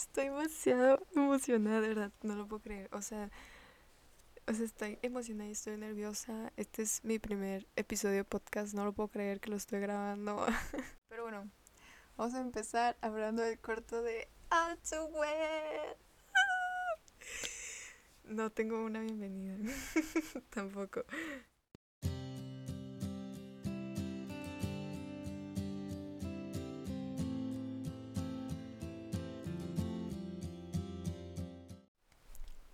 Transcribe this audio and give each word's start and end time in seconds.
Estoy 0.00 0.24
demasiado 0.24 1.06
emocionada, 1.14 1.80
verdad, 1.80 2.10
no 2.22 2.34
lo 2.34 2.48
puedo 2.48 2.62
creer. 2.62 2.88
O 2.90 3.02
sea, 3.02 3.30
o 4.46 4.54
sea, 4.54 4.64
estoy 4.64 4.98
emocionada 5.02 5.50
y 5.50 5.52
estoy 5.52 5.76
nerviosa. 5.76 6.54
Este 6.56 6.80
es 6.80 7.04
mi 7.04 7.18
primer 7.18 7.68
episodio 7.76 8.24
podcast, 8.24 8.72
no 8.72 8.86
lo 8.86 8.94
puedo 8.94 9.08
creer 9.10 9.40
que 9.40 9.50
lo 9.50 9.56
estoy 9.56 9.78
grabando. 9.80 10.46
Pero 11.10 11.24
bueno, 11.24 11.50
vamos 12.16 12.34
a 12.34 12.40
empezar 12.40 12.96
hablando 13.02 13.42
del 13.42 13.58
corto 13.58 14.00
de 14.00 14.26
All 14.50 14.78
Too 14.78 15.04
Well. 15.04 15.96
No 18.24 18.48
tengo 18.48 18.82
una 18.82 19.00
bienvenida, 19.00 19.58
tampoco. 20.48 21.04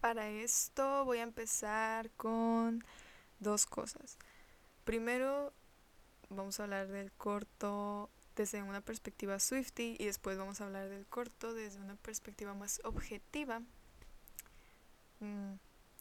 Para 0.07 0.29
esto 0.29 1.05
voy 1.05 1.19
a 1.19 1.25
empezar 1.25 2.13
con 2.13 2.85
dos 3.41 3.67
cosas. 3.67 4.19
Primero 4.85 5.53
vamos 6.29 6.61
a 6.61 6.63
hablar 6.63 6.87
del 6.87 7.11
corto 7.11 8.09
desde 8.37 8.63
una 8.63 8.81
perspectiva 8.81 9.41
Swifty 9.41 9.97
y 9.99 10.05
después 10.05 10.39
vamos 10.39 10.61
a 10.61 10.67
hablar 10.67 10.89
del 10.91 11.07
corto 11.07 11.55
desde 11.55 11.81
una 11.81 11.97
perspectiva 11.97 12.55
más 12.55 12.81
objetiva 12.85 13.63
mm, 15.19 15.55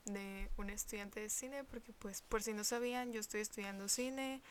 de 0.05 0.52
un 0.58 0.70
estudiante 0.70 1.22
de 1.22 1.30
cine 1.32 1.63
porque 1.63 1.91
pues 1.91 2.22
por 2.22 2.44
si 2.44 2.54
no 2.54 2.63
sabían 2.63 3.12
yo 3.12 3.20
estoy 3.20 3.41
estudiando 3.41 3.90
cine 3.90 4.44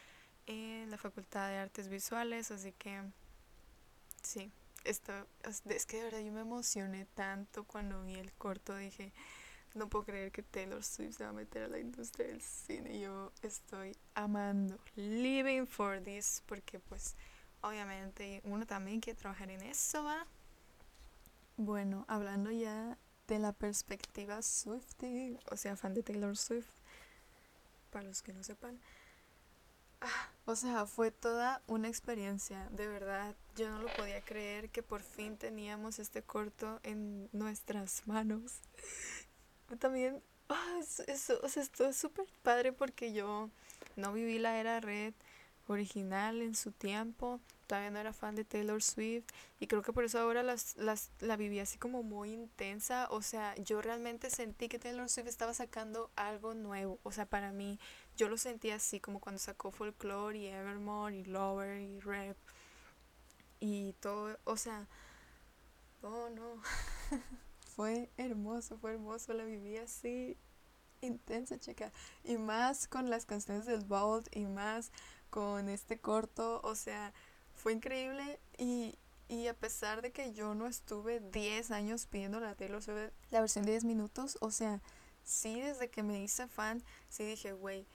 en 0.47 0.91
la 0.91 0.99
Facultad 0.99 1.49
de 1.49 1.59
Artes 1.59 1.87
Visuales 1.87 2.51
así 2.51 2.73
que 2.73 3.03
sí 4.21 4.51
esto 4.83 5.13
es 5.45 5.87
que 5.87 5.99
de 5.99 6.03
verdad 6.03 6.19
yo 6.19 6.33
me 6.33 6.41
emocioné 6.41 7.07
tanto 7.15 7.63
cuando 7.63 8.03
vi 8.03 8.17
el 8.17 8.33
corto 8.33 8.77
dije 8.77 9.13
no 9.75 9.89
puedo 9.89 10.05
creer 10.05 10.31
que 10.31 10.43
Taylor 10.43 10.83
Swift 10.83 11.17
se 11.17 11.25
va 11.25 11.31
a 11.31 11.33
meter 11.33 11.65
a 11.65 11.69
la 11.69 11.79
industria 11.79 12.29
del 12.29 12.41
cine. 12.41 13.01
Yo 13.01 13.33
estoy 13.43 13.97
amando, 14.15 14.79
living 14.95 15.67
for 15.67 16.01
this, 16.01 16.43
porque 16.47 16.79
pues 16.79 17.17
obviamente 17.61 18.41
uno 18.45 18.67
también 18.67 19.01
quiere 19.01 19.19
trabajar 19.19 19.51
en 19.51 19.63
eso, 19.63 20.05
¿va? 20.05 20.27
Bueno, 21.57 22.05
hablando 22.09 22.51
ya 22.51 22.99
de 23.27 23.39
la 23.39 23.53
perspectiva 23.53 24.43
Swifty, 24.43 25.39
o 25.51 25.57
sea, 25.57 25.77
fan 25.77 25.95
de 25.95 26.03
Taylor 26.03 26.37
Swift, 26.37 26.71
para 27.91 28.05
los 28.05 28.23
que 28.23 28.33
no 28.33 28.43
sepan. 28.43 28.79
Ah, 30.01 30.29
o 30.45 30.55
sea, 30.55 30.85
fue 30.87 31.11
toda 31.11 31.63
una 31.67 31.89
experiencia, 31.89 32.69
de 32.71 32.87
verdad. 32.87 33.35
Yo 33.57 33.71
no 33.71 33.79
lo 33.79 33.89
podía 33.95 34.21
creer 34.21 34.69
que 34.69 34.83
por 34.83 35.03
fin 35.03 35.39
teníamos 35.39 35.99
este 35.99 36.23
corto 36.23 36.81
en 36.83 37.29
nuestras 37.33 38.07
manos 38.07 38.61
también, 39.79 40.23
oh, 40.49 40.81
o 41.43 41.49
sea, 41.49 41.63
esto 41.63 41.87
es 41.87 41.97
súper 41.97 42.27
padre 42.43 42.73
porque 42.73 43.13
yo 43.13 43.51
no 43.97 44.13
viví 44.13 44.39
la 44.39 44.59
era 44.59 44.81
red 44.81 45.15
original 45.67 46.43
en 46.43 46.55
su 46.55 46.73
tiempo, 46.73 47.41
todavía 47.67 47.91
no 47.91 47.99
era 47.99 48.13
fan 48.13 48.35
de 48.35 48.45
Taylor 48.45 48.83
Swift 48.83 49.25
y 49.59 49.67
creo 49.67 49.83
que 49.83 49.93
por 49.93 50.05
eso 50.05 50.19
ahora 50.19 50.43
las, 50.43 50.77
las, 50.77 51.11
la 51.21 51.37
viví 51.37 51.59
así 51.61 51.79
como 51.79 52.03
muy 52.03 52.33
intensa, 52.33 53.09
o 53.11 53.23
sea, 53.23 53.55
yo 53.57 53.81
realmente 53.81 54.31
sentí 54.31 54.69
que 54.69 54.79
Taylor 54.79 55.09
Swift 55.09 55.29
estaba 55.29 55.55
sacando 55.55 56.11
algo 56.17 56.55
nuevo, 56.55 56.99
o 57.03 57.13
sea, 57.13 57.27
para 57.27 57.53
mí 57.53 57.79
yo 58.17 58.29
lo 58.29 58.37
sentí 58.37 58.71
así 58.71 59.01
como 59.01 59.21
cuando 59.21 59.39
sacó 59.39 59.71
Folklore 59.71 60.39
y 60.39 60.47
Evermore 60.47 61.17
y 61.17 61.25
Lover 61.25 61.81
y 61.81 62.01
Rap 62.01 62.37
y 63.61 63.95
todo, 63.95 64.39
o 64.45 64.57
sea, 64.57 64.87
oh 66.03 66.29
no. 66.31 66.63
fue 67.75 68.11
hermoso, 68.17 68.79
fue 68.79 68.93
hermoso, 68.93 69.33
la 69.33 69.45
viví 69.45 69.77
así 69.77 70.37
intensa, 71.01 71.59
chica. 71.59 71.93
Y 72.23 72.37
más 72.39 72.89
con 72.89 73.11
las 73.11 73.27
canciones 73.27 73.67
del 73.67 73.85
Vault 73.85 74.29
y 74.35 74.47
más 74.47 74.91
con 75.31 75.69
este 75.69 75.99
corto, 75.99 76.61
o 76.63 76.75
sea, 76.75 77.13
fue 77.55 77.73
increíble 77.73 78.39
y, 78.59 78.99
y 79.29 79.49
a 79.49 79.55
pesar 79.55 80.03
de 80.03 80.13
que 80.13 80.33
yo 80.33 80.55
no 80.55 80.67
estuve 80.67 81.21
10 81.21 81.71
años 81.71 82.07
pidiendo 82.07 82.41
la 82.41 82.55
Taylor 82.55 82.83
la 83.31 83.41
versión 83.41 83.65
de 83.65 83.73
10 83.73 83.85
minutos, 83.85 84.39
o 84.41 84.51
sea, 84.51 84.81
sí 85.25 85.61
desde 85.61 85.91
que 85.91 86.03
me 86.03 86.23
hice 86.23 86.47
fan, 86.47 86.83
sí 87.09 87.25
dije, 87.25 87.53
güey, 87.53 87.87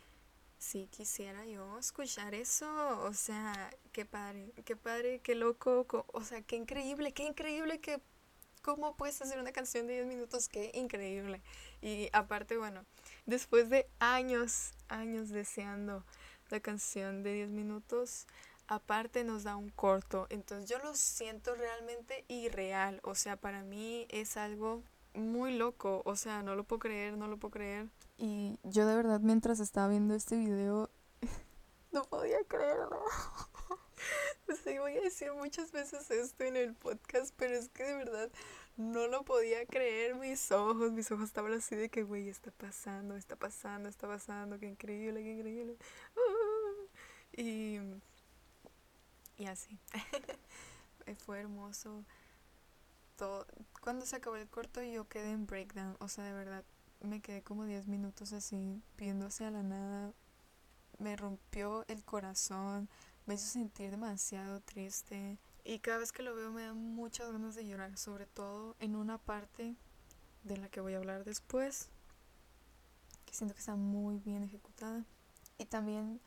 sí 0.58 0.88
quisiera 0.92 1.46
yo 1.46 1.80
escuchar 1.80 2.36
eso, 2.36 2.68
o 3.04 3.14
sea, 3.14 3.72
qué 3.94 4.06
padre, 4.06 4.52
qué 4.66 4.76
padre, 4.76 5.20
qué 5.22 5.36
loco, 5.36 5.86
o 6.08 6.24
sea, 6.24 6.42
qué 6.42 6.58
increíble, 6.58 7.14
qué 7.14 7.24
increíble 7.24 7.80
que 7.80 8.02
¿Cómo 8.62 8.96
puedes 8.96 9.22
hacer 9.22 9.40
una 9.40 9.52
canción 9.52 9.88
de 9.88 9.94
10 9.94 10.08
minutos? 10.08 10.50
Qué 10.50 10.72
increíble. 10.74 11.42
Y 11.82 12.10
aparte, 12.12 12.58
bueno, 12.58 12.84
después 13.26 13.70
de 13.70 13.88
años, 14.00 14.72
años 14.90 15.30
deseando 15.30 16.04
la 16.50 16.60
canción 16.60 17.24
de 17.24 17.34
10 17.36 17.50
minutos, 17.52 18.28
aparte 18.68 19.24
nos 19.24 19.44
da 19.44 19.56
un 19.56 19.70
corto. 19.70 20.28
Entonces 20.30 20.70
yo 20.70 20.78
lo 20.80 20.94
siento 20.94 21.56
realmente 21.56 22.26
irreal. 22.28 23.00
O 23.04 23.16
sea, 23.16 23.38
para 23.38 23.64
mí 23.64 24.06
es 24.10 24.36
algo 24.36 24.84
muy 25.14 25.56
loco. 25.56 26.02
O 26.06 26.16
sea, 26.16 26.44
no 26.44 26.56
lo 26.56 26.64
puedo 26.66 26.80
creer, 26.80 27.18
no 27.18 27.28
lo 27.28 27.38
puedo 27.38 27.52
creer. 27.52 27.88
Y 28.18 28.60
yo 28.64 28.86
de 28.86 28.96
verdad 28.96 29.22
mientras 29.22 29.62
estaba 29.62 29.88
viendo 29.88 30.16
este 30.16 30.36
video, 30.36 30.90
no 31.92 32.04
podía 32.04 32.40
creerlo. 32.48 33.02
Sí, 34.64 34.78
voy 34.78 34.98
a 34.98 35.02
decir 35.02 35.32
muchas 35.34 35.72
veces 35.72 36.10
esto 36.12 36.44
en 36.44 36.56
el 36.56 36.74
podcast, 36.74 37.34
pero 37.38 37.56
es 37.56 37.70
que 37.70 37.84
de 37.84 37.94
verdad 37.94 38.30
no 38.80 39.08
lo 39.08 39.24
podía 39.24 39.66
creer 39.66 40.16
mis 40.16 40.52
ojos. 40.52 40.92
Mis 40.92 41.12
ojos 41.12 41.26
estaban 41.26 41.54
así 41.54 41.76
de 41.76 41.90
que, 41.90 42.04
güey, 42.04 42.30
está 42.30 42.50
pasando, 42.52 43.16
está 43.16 43.36
pasando, 43.36 43.90
está 43.90 44.08
pasando, 44.08 44.58
qué 44.58 44.68
increíble, 44.68 45.22
qué 45.22 45.32
increíble. 45.34 45.78
y, 47.34 47.80
y 49.38 49.46
así. 49.48 49.78
Fue 51.26 51.42
hermoso. 51.42 52.06
Todo. 53.18 53.46
Cuando 53.82 54.06
se 54.06 54.16
acabó 54.16 54.38
el 54.38 54.48
corto 54.48 54.82
yo 54.82 55.08
quedé 55.10 55.32
en 55.32 55.46
breakdown. 55.46 55.98
O 56.00 56.08
sea, 56.08 56.24
de 56.24 56.34
verdad, 56.34 56.64
me 57.02 57.22
quedé 57.22 57.42
como 57.42 57.66
10 57.66 57.88
minutos 57.88 58.32
así, 58.34 58.82
viendo 58.98 59.26
hacia 59.26 59.52
la 59.52 59.64
nada. 59.64 60.14
Me 61.00 61.16
rompió 61.16 61.86
el 61.88 62.04
corazón 62.04 62.90
me 63.30 63.36
hizo 63.36 63.46
sentir 63.46 63.92
demasiado 63.92 64.60
triste 64.62 65.38
y 65.64 65.78
cada 65.78 66.00
vez 66.00 66.12
que 66.12 66.24
lo 66.24 66.34
veo 66.34 66.50
me 66.50 66.64
da 66.64 66.74
muchas 66.74 67.32
ganas 67.32 67.54
de 67.54 67.64
llorar, 67.64 67.96
sobre 67.96 68.26
todo 68.26 68.76
en 68.80 68.96
una 68.96 69.20
parte 69.20 69.76
de 70.44 70.58
la 70.58 70.68
que 70.68 70.82
voy 70.82 70.96
a 70.96 70.98
hablar 70.98 71.26
después, 71.26 71.90
que 73.28 73.36
siento 73.36 73.54
que 73.54 73.60
está 73.60 73.76
muy 73.76 74.18
bien 74.18 74.42
ejecutada. 74.42 75.06
Y 75.60 75.66
también 75.66 76.20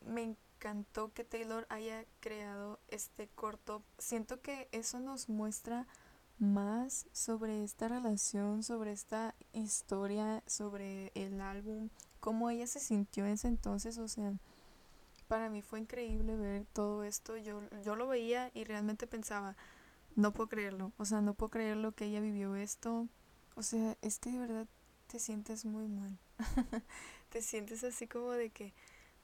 me 0.00 0.22
encantó 0.22 1.12
que 1.12 1.24
Taylor 1.24 1.66
haya 1.68 2.06
creado 2.20 2.80
este 2.88 3.28
corto. 3.28 3.82
Siento 3.98 4.40
que 4.40 4.70
eso 4.72 4.98
nos 4.98 5.28
muestra 5.28 5.86
más 6.38 7.06
sobre 7.12 7.64
esta 7.64 7.86
relación, 7.88 8.62
sobre 8.62 8.92
esta 8.92 9.34
historia, 9.52 10.42
sobre 10.46 11.12
el 11.14 11.42
álbum, 11.42 11.90
cómo 12.18 12.48
ella 12.48 12.66
se 12.66 12.80
sintió 12.80 13.26
en 13.26 13.32
ese 13.32 13.48
entonces, 13.48 13.98
o 13.98 14.08
sea, 14.08 14.32
para 15.30 15.48
mí 15.48 15.62
fue 15.62 15.78
increíble 15.78 16.34
ver 16.34 16.66
todo 16.72 17.04
esto. 17.04 17.36
Yo, 17.36 17.62
yo 17.84 17.94
lo 17.94 18.08
veía 18.08 18.50
y 18.52 18.64
realmente 18.64 19.06
pensaba, 19.06 19.56
no 20.16 20.32
puedo 20.32 20.48
creerlo. 20.48 20.92
O 20.96 21.04
sea, 21.04 21.20
no 21.20 21.34
puedo 21.34 21.50
creer 21.50 21.76
lo 21.76 21.92
que 21.92 22.06
ella 22.06 22.18
vivió 22.18 22.56
esto. 22.56 23.06
O 23.54 23.62
sea, 23.62 23.96
es 24.02 24.18
que 24.18 24.32
de 24.32 24.40
verdad 24.40 24.66
te 25.06 25.20
sientes 25.20 25.64
muy 25.64 25.86
mal. 25.86 26.18
te 27.28 27.42
sientes 27.42 27.84
así 27.84 28.08
como 28.08 28.32
de 28.32 28.50
que, 28.50 28.74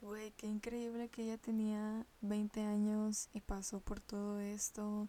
güey, 0.00 0.30
qué 0.36 0.46
increíble 0.46 1.08
que 1.08 1.24
ella 1.24 1.38
tenía 1.38 2.06
20 2.20 2.60
años 2.62 3.28
y 3.32 3.40
pasó 3.40 3.80
por 3.80 3.98
todo 3.98 4.38
esto. 4.38 5.08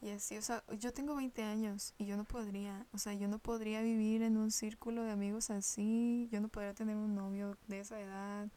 Y 0.00 0.08
así, 0.12 0.38
o 0.38 0.42
sea, 0.42 0.64
yo 0.78 0.94
tengo 0.94 1.14
20 1.14 1.42
años 1.42 1.92
y 1.98 2.06
yo 2.06 2.16
no 2.16 2.24
podría, 2.24 2.86
o 2.92 2.96
sea, 2.96 3.12
yo 3.12 3.28
no 3.28 3.38
podría 3.38 3.82
vivir 3.82 4.22
en 4.22 4.38
un 4.38 4.50
círculo 4.50 5.02
de 5.02 5.10
amigos 5.10 5.50
así, 5.50 6.26
yo 6.32 6.40
no 6.40 6.48
podría 6.48 6.72
tener 6.72 6.96
un 6.96 7.14
novio 7.14 7.58
de 7.66 7.80
esa 7.80 8.00
edad 8.00 8.48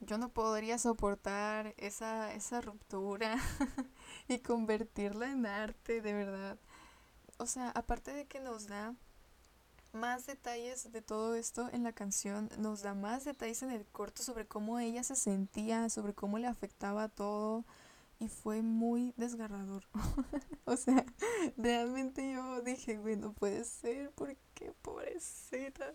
yo 0.00 0.18
no 0.18 0.28
podría 0.30 0.78
soportar 0.78 1.74
esa, 1.78 2.34
esa 2.34 2.60
ruptura 2.60 3.36
y 4.28 4.38
convertirla 4.38 5.30
en 5.30 5.46
arte, 5.46 6.00
de 6.00 6.12
verdad. 6.12 6.58
O 7.38 7.46
sea, 7.46 7.70
aparte 7.70 8.12
de 8.12 8.26
que 8.26 8.40
nos 8.40 8.66
da 8.66 8.94
más 9.92 10.26
detalles 10.26 10.90
de 10.92 11.02
todo 11.02 11.34
esto 11.34 11.68
en 11.72 11.84
la 11.84 11.92
canción, 11.92 12.50
nos 12.58 12.82
da 12.82 12.94
más 12.94 13.24
detalles 13.24 13.62
en 13.62 13.70
el 13.70 13.86
corto 13.86 14.22
sobre 14.22 14.46
cómo 14.46 14.78
ella 14.78 15.02
se 15.04 15.16
sentía, 15.16 15.88
sobre 15.88 16.14
cómo 16.14 16.38
le 16.38 16.46
afectaba 16.46 17.08
todo. 17.08 17.64
Y 18.20 18.28
fue 18.28 18.62
muy 18.62 19.12
desgarrador. 19.16 19.84
o 20.66 20.76
sea, 20.76 21.04
realmente 21.56 22.32
yo 22.32 22.60
dije, 22.62 22.96
güey, 22.96 23.16
no 23.16 23.32
puede 23.32 23.64
ser, 23.64 24.12
porque 24.12 24.72
pobrecita 24.82 25.94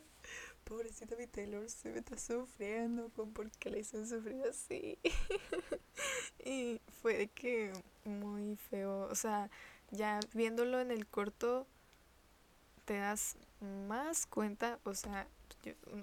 pobrecita 0.70 1.16
mi 1.16 1.26
Taylor 1.26 1.68
se 1.68 1.90
me 1.90 1.98
está 1.98 2.16
sufriendo 2.16 3.10
con 3.10 3.34
por 3.34 3.50
qué 3.52 3.72
le 3.72 3.80
hicieron 3.80 4.08
sufrir 4.08 4.44
así. 4.48 5.00
y 6.46 6.80
fue 7.02 7.18
de 7.18 7.28
que 7.28 7.74
muy 8.06 8.56
feo, 8.56 9.08
o 9.10 9.16
sea, 9.16 9.50
ya 9.90 10.20
viéndolo 10.34 10.80
en 10.80 10.92
el 10.92 11.08
corto 11.08 11.66
te 12.86 12.98
das 12.98 13.36
más 13.88 14.28
cuenta, 14.28 14.80
o 14.84 14.94
sea, 14.94 15.28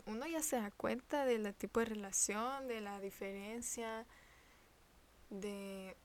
uno 0.05 0.27
ya 0.27 0.43
se 0.43 0.57
da 0.57 0.71
cuenta 0.73 1.25
del 1.25 1.55
tipo 1.55 1.81
de 1.81 1.87
relación, 1.87 2.67
de 2.67 2.81
la 2.81 3.01
diferencia, 3.01 4.05
de 5.31 5.97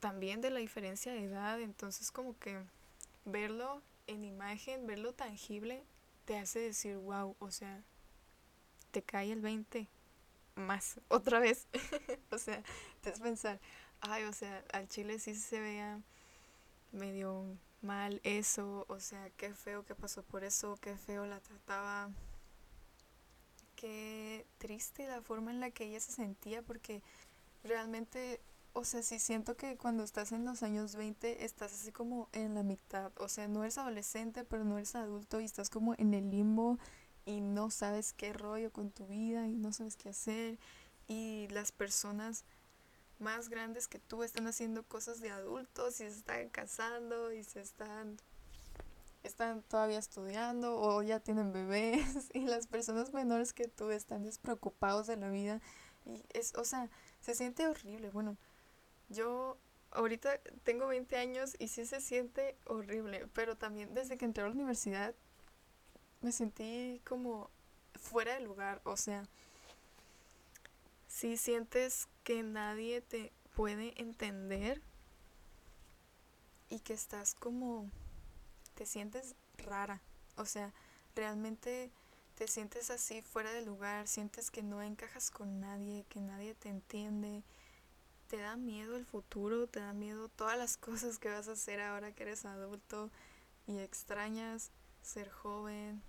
también 0.00 0.40
de 0.40 0.50
la 0.50 0.60
diferencia 0.60 1.12
de 1.12 1.24
edad, 1.24 1.60
entonces 1.60 2.10
como 2.10 2.38
que 2.38 2.62
verlo 3.24 3.82
en 4.06 4.24
imagen, 4.24 4.86
verlo 4.86 5.14
tangible, 5.14 5.82
te 6.24 6.38
hace 6.38 6.58
decir, 6.58 6.96
wow, 6.96 7.36
o 7.38 7.50
sea, 7.50 7.82
te 8.92 9.02
cae 9.02 9.32
el 9.32 9.40
20 9.40 9.88
más, 10.54 11.00
otra 11.08 11.40
vez. 11.40 11.66
o 12.30 12.38
sea, 12.38 12.62
te 13.00 13.10
hace 13.10 13.22
pensar, 13.22 13.60
ay, 14.00 14.24
o 14.24 14.32
sea, 14.32 14.64
al 14.72 14.86
chile 14.88 15.18
sí 15.18 15.34
se 15.34 15.58
veía 15.58 16.00
medio 16.92 17.44
mal 17.80 18.20
eso, 18.22 18.84
o 18.88 19.00
sea, 19.00 19.30
qué 19.36 19.54
feo 19.54 19.84
que 19.84 19.94
pasó 19.94 20.22
por 20.22 20.44
eso, 20.44 20.78
qué 20.80 20.96
feo 20.96 21.26
la 21.26 21.40
trataba, 21.40 22.10
qué 23.74 24.46
triste 24.58 25.08
la 25.08 25.20
forma 25.22 25.50
en 25.50 25.58
la 25.58 25.70
que 25.70 25.86
ella 25.86 25.98
se 25.98 26.12
sentía, 26.12 26.62
porque 26.62 27.02
realmente, 27.64 28.40
o 28.72 28.84
sea, 28.84 29.02
sí 29.02 29.18
siento 29.18 29.56
que 29.56 29.76
cuando 29.76 30.04
estás 30.04 30.30
en 30.30 30.44
los 30.44 30.62
años 30.62 30.94
20 30.94 31.44
estás 31.44 31.72
así 31.72 31.90
como 31.90 32.28
en 32.32 32.54
la 32.54 32.62
mitad, 32.62 33.10
o 33.18 33.28
sea, 33.28 33.48
no 33.48 33.62
eres 33.62 33.78
adolescente, 33.78 34.44
pero 34.44 34.64
no 34.64 34.76
eres 34.76 34.94
adulto 34.94 35.40
y 35.40 35.44
estás 35.44 35.68
como 35.70 35.94
en 35.98 36.14
el 36.14 36.30
limbo 36.30 36.78
y 37.24 37.40
no 37.40 37.70
sabes 37.70 38.12
qué 38.12 38.32
rollo 38.32 38.72
con 38.72 38.90
tu 38.90 39.06
vida 39.06 39.46
y 39.48 39.56
no 39.56 39.72
sabes 39.72 39.96
qué 39.96 40.10
hacer 40.10 40.58
y 41.06 41.48
las 41.50 41.72
personas 41.72 42.44
más 43.18 43.48
grandes 43.48 43.88
que 43.88 43.98
tú 43.98 44.22
están 44.22 44.46
haciendo 44.46 44.82
cosas 44.82 45.20
de 45.20 45.30
adultos 45.30 45.94
y 46.00 46.04
se 46.04 46.18
están 46.18 46.48
casando 46.48 47.32
y 47.32 47.44
se 47.44 47.60
están 47.60 48.16
están 49.22 49.62
todavía 49.62 49.98
estudiando 49.98 50.76
o 50.80 51.02
ya 51.02 51.20
tienen 51.20 51.52
bebés 51.52 52.28
y 52.34 52.40
las 52.40 52.66
personas 52.66 53.12
menores 53.12 53.52
que 53.52 53.68
tú 53.68 53.90
están 53.90 54.24
despreocupados 54.24 55.06
de 55.06 55.16
la 55.16 55.30
vida 55.30 55.60
y 56.04 56.24
es, 56.30 56.54
o 56.56 56.64
sea, 56.64 56.90
se 57.20 57.34
siente 57.34 57.66
horrible. 57.66 58.10
Bueno, 58.10 58.36
yo 59.08 59.56
ahorita 59.92 60.40
tengo 60.64 60.88
20 60.88 61.16
años 61.16 61.54
y 61.58 61.68
sí 61.68 61.86
se 61.86 62.00
siente 62.00 62.56
horrible, 62.66 63.28
pero 63.32 63.56
también 63.56 63.94
desde 63.94 64.16
que 64.16 64.24
entré 64.24 64.42
a 64.42 64.48
la 64.48 64.54
universidad 64.54 65.14
me 66.22 66.32
sentí 66.32 67.00
como 67.04 67.50
fuera 67.94 68.34
de 68.34 68.40
lugar, 68.40 68.80
o 68.84 68.96
sea, 68.96 69.24
si 71.08 71.36
sientes 71.36 72.08
que 72.24 72.42
nadie 72.42 73.00
te 73.00 73.32
puede 73.54 74.00
entender 74.00 74.80
y 76.70 76.78
que 76.80 76.94
estás 76.94 77.34
como, 77.34 77.90
te 78.74 78.86
sientes 78.86 79.34
rara, 79.58 80.00
o 80.36 80.46
sea, 80.46 80.72
realmente 81.14 81.90
te 82.36 82.48
sientes 82.48 82.90
así 82.90 83.20
fuera 83.20 83.52
de 83.52 83.62
lugar, 83.62 84.08
sientes 84.08 84.50
que 84.50 84.62
no 84.62 84.82
encajas 84.82 85.30
con 85.30 85.60
nadie, 85.60 86.04
que 86.08 86.20
nadie 86.20 86.54
te 86.54 86.70
entiende, 86.70 87.42
te 88.28 88.38
da 88.38 88.56
miedo 88.56 88.96
el 88.96 89.04
futuro, 89.04 89.66
te 89.66 89.80
da 89.80 89.92
miedo 89.92 90.28
todas 90.28 90.56
las 90.56 90.76
cosas 90.78 91.18
que 91.18 91.28
vas 91.28 91.48
a 91.48 91.52
hacer 91.52 91.80
ahora 91.80 92.12
que 92.12 92.22
eres 92.22 92.44
adulto 92.44 93.10
y 93.66 93.78
extrañas 93.78 94.70
ser 95.02 95.30
joven, 95.30 96.02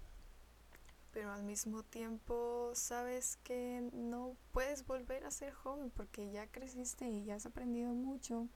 pero 1.14 1.32
al 1.32 1.44
mismo 1.44 1.84
tiempo 1.84 2.72
sabes 2.74 3.38
que 3.44 3.88
no 3.94 4.36
puedes 4.52 4.86
volver 4.86 5.26
a 5.26 5.32
ser 5.32 5.54
joven 5.54 5.92
porque 5.92 6.32
ya 6.32 6.48
creciste 6.48 7.08
y 7.08 7.24
ya 7.24 7.36
has 7.36 7.46
aprendido 7.46 7.94
mucho. 7.94 8.48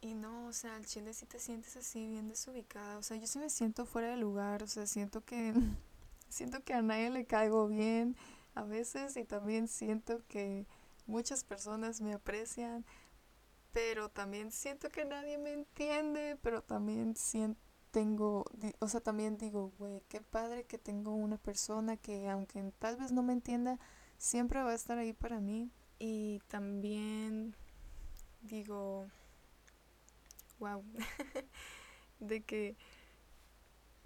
Y 0.00 0.14
no, 0.14 0.46
o 0.46 0.52
sea, 0.52 0.76
al 0.76 0.86
chile 0.86 1.12
sí 1.12 1.26
te 1.26 1.40
sientes 1.40 1.76
así 1.76 2.06
bien 2.06 2.28
desubicada. 2.28 2.98
O 2.98 3.02
sea, 3.02 3.16
yo 3.16 3.26
sí 3.26 3.40
me 3.40 3.50
siento 3.50 3.84
fuera 3.84 4.10
de 4.10 4.16
lugar. 4.16 4.62
O 4.62 4.68
sea, 4.68 4.86
siento 4.86 5.24
que 5.24 5.52
siento 6.28 6.62
que 6.62 6.74
a 6.74 6.82
nadie 6.82 7.10
le 7.10 7.26
caigo 7.26 7.66
bien 7.66 8.16
a 8.54 8.62
veces 8.62 9.16
y 9.16 9.24
también 9.24 9.66
siento 9.66 10.22
que 10.28 10.66
muchas 11.06 11.42
personas 11.42 12.00
me 12.00 12.14
aprecian, 12.14 12.84
pero 13.72 14.08
también 14.08 14.52
siento 14.52 14.88
que 14.88 15.04
nadie 15.04 15.38
me 15.38 15.52
entiende, 15.52 16.38
pero 16.40 16.62
también 16.62 17.16
siento 17.16 17.65
tengo, 17.96 18.44
o 18.80 18.88
sea, 18.88 19.00
también 19.00 19.38
digo, 19.38 19.72
güey, 19.78 20.02
qué 20.10 20.20
padre 20.20 20.64
que 20.64 20.76
tengo 20.76 21.14
una 21.14 21.38
persona 21.38 21.96
que 21.96 22.28
aunque 22.28 22.62
tal 22.78 22.98
vez 22.98 23.10
no 23.10 23.22
me 23.22 23.32
entienda, 23.32 23.78
siempre 24.18 24.62
va 24.62 24.72
a 24.72 24.74
estar 24.74 24.98
ahí 24.98 25.14
para 25.14 25.40
mí. 25.40 25.70
Y 25.98 26.42
también 26.48 27.56
digo, 28.42 29.06
wow, 30.58 30.84
de 32.20 32.42
que 32.42 32.76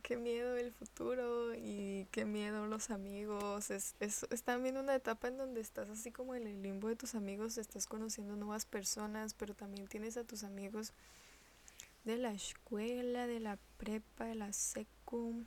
qué 0.04 0.16
miedo 0.16 0.56
el 0.56 0.70
futuro 0.70 1.56
y 1.56 2.06
qué 2.12 2.24
miedo 2.24 2.68
los 2.68 2.90
amigos. 2.90 3.72
Es, 3.72 3.96
es, 3.98 4.24
es, 4.30 4.44
también 4.44 4.76
una 4.76 4.94
etapa 4.94 5.26
en 5.26 5.36
donde 5.36 5.60
estás 5.60 5.90
así 5.90 6.12
como 6.12 6.36
en 6.36 6.46
el 6.46 6.62
limbo 6.62 6.86
de 6.86 6.94
tus 6.94 7.16
amigos, 7.16 7.58
estás 7.58 7.88
conociendo 7.88 8.36
nuevas 8.36 8.66
personas, 8.66 9.34
pero 9.34 9.52
también 9.56 9.88
tienes 9.88 10.16
a 10.16 10.22
tus 10.22 10.44
amigos 10.44 10.92
de 12.04 12.16
la 12.16 12.32
escuela, 12.32 13.26
de 13.26 13.40
la 13.40 13.58
prepa, 13.76 14.24
de 14.24 14.34
la 14.34 14.52
secu. 14.52 15.44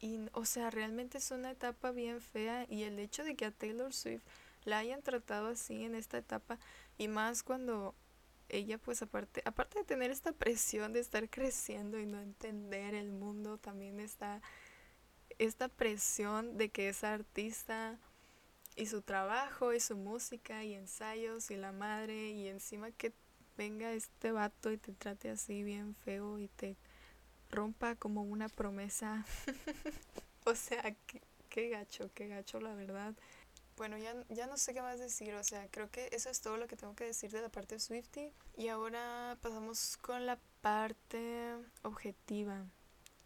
Y, 0.00 0.20
o 0.32 0.44
sea, 0.44 0.70
realmente 0.70 1.18
es 1.18 1.30
una 1.30 1.50
etapa 1.50 1.90
bien 1.90 2.20
fea 2.20 2.66
y 2.68 2.84
el 2.84 2.98
hecho 2.98 3.24
de 3.24 3.34
que 3.34 3.46
a 3.46 3.50
Taylor 3.50 3.92
Swift 3.92 4.22
la 4.64 4.78
hayan 4.78 5.02
tratado 5.02 5.48
así 5.48 5.84
en 5.84 5.94
esta 5.94 6.18
etapa 6.18 6.58
y 6.98 7.08
más 7.08 7.42
cuando 7.42 7.94
ella 8.48 8.78
pues 8.78 9.02
aparte 9.02 9.42
aparte 9.44 9.78
de 9.78 9.84
tener 9.84 10.10
esta 10.10 10.32
presión 10.32 10.92
de 10.92 11.00
estar 11.00 11.28
creciendo 11.28 11.98
y 11.98 12.06
no 12.06 12.20
entender 12.20 12.94
el 12.94 13.10
mundo, 13.10 13.58
también 13.58 14.00
está 14.00 14.40
esta 15.38 15.68
presión 15.68 16.56
de 16.56 16.70
que 16.70 16.88
es 16.88 17.04
artista 17.04 17.98
y 18.76 18.86
su 18.86 19.02
trabajo 19.02 19.72
y 19.72 19.80
su 19.80 19.96
música 19.96 20.64
y 20.64 20.74
ensayos 20.74 21.50
y 21.50 21.56
la 21.56 21.72
madre 21.72 22.30
y 22.30 22.48
encima 22.48 22.90
que 22.92 23.12
venga 23.58 23.92
este 23.92 24.30
vato 24.30 24.70
y 24.70 24.78
te 24.78 24.92
trate 24.92 25.28
así 25.28 25.64
bien 25.64 25.96
feo 25.96 26.38
y 26.38 26.46
te 26.46 26.76
rompa 27.50 27.96
como 27.96 28.22
una 28.22 28.48
promesa. 28.48 29.26
o 30.44 30.54
sea, 30.54 30.94
qué, 31.50 31.68
gacho, 31.68 32.10
qué 32.14 32.28
gacho 32.28 32.60
la 32.60 32.74
verdad. 32.74 33.14
Bueno, 33.76 33.98
ya, 33.98 34.14
ya 34.28 34.46
no 34.46 34.56
sé 34.56 34.74
qué 34.74 34.80
más 34.80 34.98
decir, 35.00 35.34
o 35.34 35.44
sea, 35.44 35.68
creo 35.70 35.90
que 35.90 36.08
eso 36.12 36.30
es 36.30 36.40
todo 36.40 36.56
lo 36.56 36.66
que 36.68 36.76
tengo 36.76 36.94
que 36.94 37.04
decir 37.04 37.30
de 37.30 37.42
la 37.42 37.48
parte 37.48 37.74
de 37.74 37.80
Swifty. 37.80 38.32
Y 38.56 38.68
ahora 38.68 39.36
pasamos 39.42 39.96
con 39.98 40.24
la 40.24 40.38
parte 40.60 41.54
objetiva. 41.82 42.64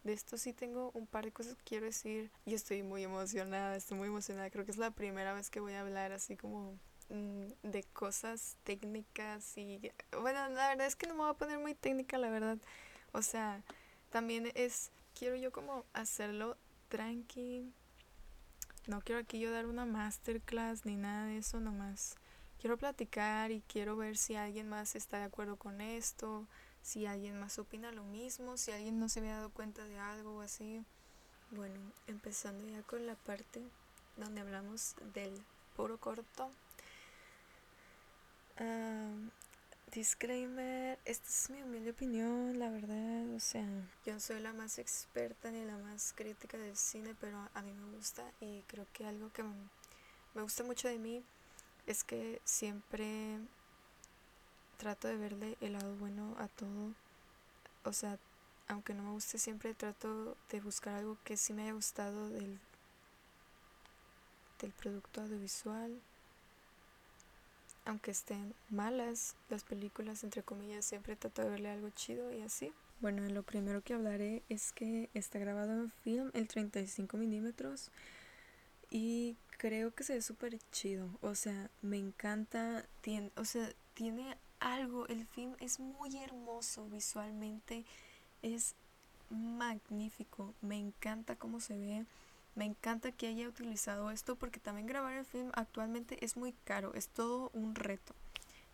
De 0.02 0.14
esto 0.14 0.36
sí 0.36 0.52
tengo 0.52 0.90
un 0.94 1.06
par 1.06 1.26
de 1.26 1.32
cosas 1.32 1.54
que 1.56 1.62
quiero 1.62 1.86
decir 1.86 2.32
y 2.44 2.54
estoy 2.54 2.82
muy 2.82 3.04
emocionada, 3.04 3.76
estoy 3.76 3.98
muy 3.98 4.08
emocionada. 4.08 4.50
Creo 4.50 4.64
que 4.64 4.72
es 4.72 4.78
la 4.78 4.90
primera 4.90 5.32
vez 5.32 5.48
que 5.48 5.60
voy 5.60 5.74
a 5.74 5.82
hablar 5.82 6.12
así 6.12 6.36
como 6.36 6.78
de 7.12 7.84
cosas 7.92 8.56
técnicas 8.64 9.58
y 9.58 9.92
bueno, 10.18 10.48
la 10.48 10.68
verdad 10.68 10.86
es 10.86 10.96
que 10.96 11.06
no 11.06 11.14
me 11.14 11.20
voy 11.20 11.30
a 11.30 11.34
poner 11.34 11.58
muy 11.58 11.74
técnica, 11.74 12.16
la 12.16 12.30
verdad. 12.30 12.56
O 13.12 13.20
sea, 13.20 13.62
también 14.10 14.50
es, 14.54 14.90
quiero 15.18 15.36
yo 15.36 15.52
como 15.52 15.84
hacerlo 15.92 16.56
tranqui. 16.88 17.70
No 18.86 19.00
quiero 19.02 19.20
aquí 19.20 19.38
yo 19.38 19.50
dar 19.50 19.66
una 19.66 19.84
masterclass 19.84 20.86
ni 20.86 20.96
nada 20.96 21.26
de 21.26 21.38
eso, 21.38 21.60
nomás. 21.60 22.16
Quiero 22.58 22.78
platicar 22.78 23.50
y 23.50 23.60
quiero 23.62 23.96
ver 23.96 24.16
si 24.16 24.36
alguien 24.36 24.68
más 24.68 24.94
está 24.94 25.18
de 25.18 25.24
acuerdo 25.24 25.56
con 25.56 25.80
esto, 25.80 26.46
si 26.80 27.06
alguien 27.06 27.38
más 27.38 27.58
opina 27.58 27.92
lo 27.92 28.04
mismo, 28.04 28.56
si 28.56 28.72
alguien 28.72 28.98
no 28.98 29.08
se 29.08 29.20
había 29.20 29.36
dado 29.36 29.50
cuenta 29.50 29.84
de 29.84 29.98
algo 29.98 30.38
o 30.38 30.40
así. 30.40 30.82
Bueno, 31.50 31.78
empezando 32.06 32.66
ya 32.68 32.82
con 32.82 33.06
la 33.06 33.16
parte 33.16 33.62
donde 34.16 34.40
hablamos 34.40 34.94
del 35.12 35.34
puro 35.76 35.98
corto 35.98 36.50
disclaimer, 39.92 40.98
esta 41.04 41.28
es 41.28 41.50
mi 41.50 41.62
humilde 41.62 41.90
opinión, 41.90 42.58
la 42.58 42.70
verdad, 42.70 43.34
o 43.34 43.40
sea, 43.40 43.66
yo 44.06 44.14
no 44.14 44.20
soy 44.20 44.40
la 44.40 44.52
más 44.52 44.78
experta 44.78 45.50
ni 45.50 45.64
la 45.64 45.76
más 45.76 46.14
crítica 46.16 46.56
del 46.56 46.76
cine, 46.76 47.14
pero 47.20 47.48
a 47.52 47.62
mí 47.62 47.72
me 47.72 47.96
gusta 47.96 48.24
y 48.40 48.62
creo 48.62 48.86
que 48.92 49.06
algo 49.06 49.30
que 49.32 49.42
me 49.42 50.42
gusta 50.42 50.64
mucho 50.64 50.88
de 50.88 50.98
mí 50.98 51.22
es 51.86 52.04
que 52.04 52.40
siempre 52.44 53.38
trato 54.78 55.08
de 55.08 55.16
verle 55.16 55.56
el 55.60 55.74
lado 55.74 55.94
bueno 55.96 56.34
a 56.38 56.48
todo, 56.48 56.94
o 57.84 57.92
sea, 57.92 58.18
aunque 58.68 58.94
no 58.94 59.02
me 59.02 59.10
guste, 59.10 59.38
siempre 59.38 59.74
trato 59.74 60.36
de 60.50 60.60
buscar 60.60 60.94
algo 60.94 61.18
que 61.24 61.36
sí 61.36 61.52
me 61.52 61.64
haya 61.64 61.72
gustado 61.72 62.30
del, 62.30 62.58
del 64.60 64.72
producto 64.72 65.20
audiovisual 65.20 66.00
aunque 67.84 68.10
estén 68.10 68.54
malas 68.70 69.34
las 69.48 69.64
películas, 69.64 70.24
entre 70.24 70.42
comillas, 70.42 70.84
siempre 70.84 71.16
trato 71.16 71.42
de 71.42 71.50
verle 71.50 71.70
algo 71.70 71.90
chido 71.90 72.32
y 72.32 72.42
así. 72.42 72.72
Bueno, 73.00 73.28
lo 73.28 73.42
primero 73.42 73.82
que 73.82 73.94
hablaré 73.94 74.42
es 74.48 74.72
que 74.72 75.10
está 75.14 75.38
grabado 75.38 75.72
en 75.72 75.90
film 76.04 76.30
el 76.34 76.46
35 76.46 77.16
milímetros 77.16 77.90
y 78.90 79.36
creo 79.58 79.92
que 79.92 80.04
se 80.04 80.14
ve 80.14 80.22
súper 80.22 80.58
chido. 80.70 81.08
O 81.20 81.34
sea, 81.34 81.70
me 81.80 81.98
encanta, 81.98 82.84
tiene, 83.00 83.32
o 83.36 83.44
sea, 83.44 83.68
tiene 83.94 84.36
algo, 84.60 85.06
el 85.08 85.26
film 85.26 85.56
es 85.58 85.80
muy 85.80 86.16
hermoso 86.18 86.86
visualmente, 86.86 87.84
es 88.42 88.74
magnífico, 89.30 90.54
me 90.60 90.78
encanta 90.78 91.36
cómo 91.36 91.58
se 91.58 91.76
ve, 91.76 92.04
me 92.54 92.64
encanta 92.64 93.12
que 93.12 93.28
haya 93.28 93.48
utilizado 93.48 94.10
esto 94.10 94.36
porque 94.36 94.60
también 94.60 94.86
grabar 94.86 95.14
el 95.14 95.24
film 95.24 95.50
actualmente 95.54 96.24
es 96.24 96.36
muy 96.36 96.52
caro, 96.64 96.94
es 96.94 97.08
todo 97.08 97.50
un 97.54 97.74
reto 97.74 98.14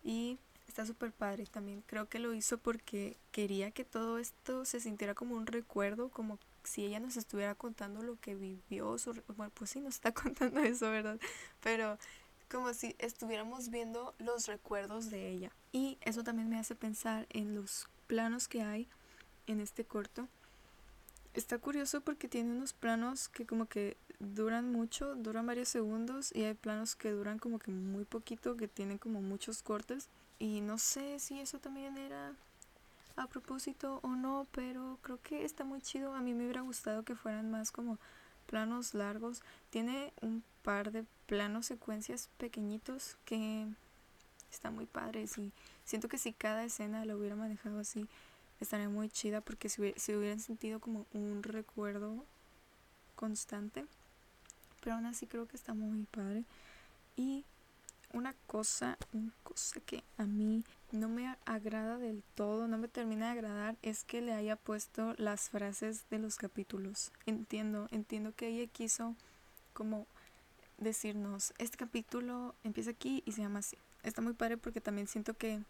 y 0.03 0.37
está 0.67 0.85
súper 0.85 1.11
padre 1.11 1.45
también, 1.45 1.83
creo 1.85 2.07
que 2.07 2.19
lo 2.19 2.33
hizo 2.33 2.57
porque 2.57 3.17
quería 3.31 3.71
que 3.71 3.85
todo 3.85 4.19
esto 4.19 4.65
se 4.65 4.79
sintiera 4.79 5.15
como 5.15 5.35
un 5.35 5.47
recuerdo, 5.47 6.09
como 6.09 6.39
si 6.63 6.85
ella 6.85 6.99
nos 6.99 7.17
estuviera 7.17 7.55
contando 7.55 8.01
lo 8.01 8.19
que 8.19 8.35
vivió, 8.35 8.97
su, 8.97 9.21
bueno, 9.35 9.51
pues 9.53 9.71
sí, 9.71 9.79
nos 9.79 9.95
está 9.95 10.11
contando 10.13 10.59
eso, 10.59 10.89
¿verdad? 10.89 11.19
Pero 11.61 11.97
como 12.49 12.73
si 12.73 12.95
estuviéramos 12.99 13.69
viendo 13.69 14.15
los 14.17 14.47
recuerdos 14.47 15.09
de 15.09 15.29
ella. 15.29 15.51
Y 15.71 15.97
eso 16.01 16.23
también 16.23 16.49
me 16.49 16.57
hace 16.57 16.75
pensar 16.75 17.27
en 17.29 17.55
los 17.55 17.87
planos 18.07 18.47
que 18.47 18.61
hay 18.61 18.87
en 19.47 19.59
este 19.59 19.85
corto. 19.85 20.27
Está 21.39 21.57
curioso 21.57 22.01
porque 22.01 22.27
tiene 22.27 22.51
unos 22.51 22.73
planos 22.73 23.29
que 23.29 23.45
como 23.45 23.65
que 23.65 23.95
duran 24.19 24.73
mucho, 24.73 25.15
duran 25.15 25.47
varios 25.47 25.69
segundos 25.69 26.35
y 26.35 26.43
hay 26.43 26.53
planos 26.53 26.97
que 26.97 27.11
duran 27.11 27.39
como 27.39 27.59
que 27.59 27.71
muy 27.71 28.03
poquito, 28.03 28.57
que 28.57 28.67
tienen 28.67 28.97
como 28.97 29.21
muchos 29.21 29.61
cortes. 29.61 30.09
Y 30.37 30.59
no 30.59 30.77
sé 30.77 31.17
si 31.19 31.39
eso 31.39 31.57
también 31.59 31.97
era 31.97 32.33
a 33.15 33.27
propósito 33.27 34.01
o 34.03 34.09
no, 34.09 34.47
pero 34.51 34.99
creo 35.01 35.21
que 35.23 35.45
está 35.45 35.63
muy 35.63 35.79
chido. 35.79 36.13
A 36.13 36.19
mí 36.19 36.33
me 36.33 36.43
hubiera 36.43 36.59
gustado 36.59 37.03
que 37.03 37.15
fueran 37.15 37.49
más 37.49 37.71
como 37.71 37.99
planos 38.45 38.93
largos. 38.93 39.41
Tiene 39.69 40.11
un 40.21 40.43
par 40.61 40.91
de 40.91 41.05
planos 41.25 41.67
secuencias 41.67 42.27
pequeñitos 42.37 43.15
que 43.23 43.65
están 44.51 44.75
muy 44.75 44.87
padres 44.87 45.37
y 45.37 45.53
siento 45.85 46.09
que 46.09 46.17
si 46.17 46.33
cada 46.33 46.65
escena 46.65 47.05
lo 47.05 47.17
hubiera 47.17 47.37
manejado 47.37 47.79
así 47.79 48.09
estaría 48.59 48.89
muy 48.89 49.09
chida 49.09 49.41
porque 49.41 49.69
se, 49.69 49.81
hubiera, 49.81 49.97
hubieran 50.17 50.39
sentido 50.39 50.79
como 50.79 51.05
un 51.13 51.43
recuerdo 51.43 52.25
constante. 53.15 53.85
Pero 54.81 54.95
aún 54.95 55.05
así 55.05 55.27
creo 55.27 55.47
que 55.47 55.57
está 55.57 55.73
muy 55.73 56.03
padre. 56.05 56.45
Y 57.15 57.45
una 58.13 58.33
cosa, 58.47 58.97
una 59.13 59.33
cosa 59.43 59.79
que 59.81 60.03
a 60.17 60.25
mí 60.25 60.63
no 60.91 61.09
me 61.09 61.35
agrada 61.45 61.97
del 61.97 62.23
todo, 62.35 62.67
no 62.67 62.77
me 62.77 62.87
termina 62.87 63.27
de 63.27 63.31
agradar, 63.33 63.75
es 63.81 64.03
que 64.03 64.21
le 64.21 64.33
haya 64.33 64.55
puesto 64.55 65.13
las 65.17 65.49
frases 65.49 66.05
de 66.09 66.19
los 66.19 66.37
capítulos. 66.37 67.11
Entiendo, 67.25 67.87
entiendo 67.91 68.33
que 68.35 68.47
ella 68.47 68.71
quiso 68.71 69.15
como 69.73 70.07
decirnos, 70.77 71.53
este 71.57 71.77
capítulo 71.77 72.55
empieza 72.63 72.91
aquí 72.91 73.21
y 73.25 73.33
se 73.33 73.41
llama 73.41 73.59
así. 73.59 73.77
Está 74.03 74.21
muy 74.21 74.33
padre 74.33 74.57
porque 74.57 74.81
también 74.81 75.07
siento 75.07 75.33
que 75.35 75.61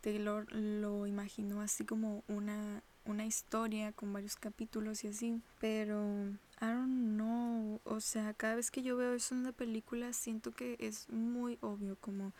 Taylor 0.00 0.46
lo 0.52 1.06
imaginó 1.06 1.60
así 1.60 1.84
como 1.84 2.22
una, 2.28 2.82
una 3.04 3.26
historia 3.26 3.92
con 3.92 4.12
varios 4.12 4.36
capítulos 4.36 5.04
y 5.04 5.08
así, 5.08 5.40
pero 5.60 6.26
I 6.60 6.66
don't 6.66 7.14
know, 7.14 7.80
o 7.84 8.00
sea, 8.00 8.34
cada 8.34 8.56
vez 8.56 8.70
que 8.70 8.82
yo 8.82 8.96
veo 8.96 9.14
eso 9.14 9.34
en 9.34 9.42
una 9.42 9.52
película 9.52 10.12
siento 10.12 10.52
que 10.52 10.76
es 10.80 11.08
muy 11.08 11.58
obvio 11.60 11.96
como 12.00 12.32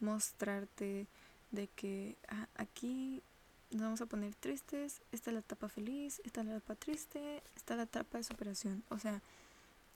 mostrarte 0.00 1.06
de 1.50 1.68
que 1.68 2.16
ah, 2.28 2.48
aquí 2.56 3.22
nos 3.70 3.82
vamos 3.82 4.00
a 4.02 4.06
poner 4.06 4.34
tristes, 4.34 5.00
esta 5.12 5.30
es 5.30 5.34
la 5.34 5.40
etapa 5.40 5.68
feliz, 5.68 6.20
esta 6.24 6.40
es 6.40 6.46
la 6.46 6.56
etapa 6.56 6.74
triste, 6.74 7.42
esta 7.56 7.74
es 7.74 7.78
la 7.78 7.84
etapa 7.84 8.18
de 8.18 8.24
superación. 8.24 8.82
O 8.90 8.98
sea, 8.98 9.22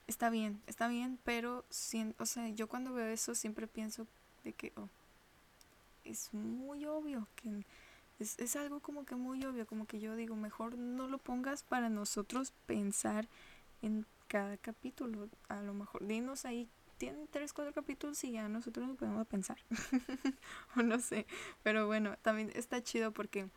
está 0.06 0.30
bien, 0.30 0.62
está 0.66 0.88
bien, 0.88 1.18
pero 1.24 1.64
o 2.18 2.26
sea, 2.26 2.48
yo 2.50 2.68
cuando 2.68 2.92
veo 2.92 3.06
eso 3.06 3.34
siempre 3.34 3.66
pienso 3.66 4.06
de 4.44 4.52
que 4.52 4.72
oh, 4.76 4.88
es 6.10 6.32
muy 6.32 6.86
obvio, 6.86 7.28
que 7.36 7.64
es, 8.18 8.38
es 8.38 8.56
algo 8.56 8.80
como 8.80 9.04
que 9.04 9.14
muy 9.16 9.44
obvio, 9.44 9.66
como 9.66 9.86
que 9.86 10.00
yo 10.00 10.16
digo, 10.16 10.36
mejor 10.36 10.78
no 10.78 11.08
lo 11.08 11.18
pongas 11.18 11.62
para 11.62 11.88
nosotros 11.88 12.52
pensar 12.66 13.28
en 13.82 14.06
cada 14.28 14.56
capítulo. 14.56 15.28
A 15.48 15.62
lo 15.62 15.74
mejor 15.74 16.06
dinos 16.06 16.44
ahí 16.44 16.68
tienen 16.98 17.28
tres, 17.30 17.52
cuatro 17.52 17.72
capítulos 17.72 18.22
y 18.24 18.32
ya 18.32 18.48
nosotros 18.48 18.86
nos 18.86 18.96
podemos 18.96 19.26
pensar. 19.26 19.58
o 20.76 20.82
no 20.82 20.98
sé. 20.98 21.26
Pero 21.62 21.86
bueno, 21.86 22.16
también 22.22 22.50
está 22.54 22.82
chido 22.82 23.12
porque. 23.12 23.48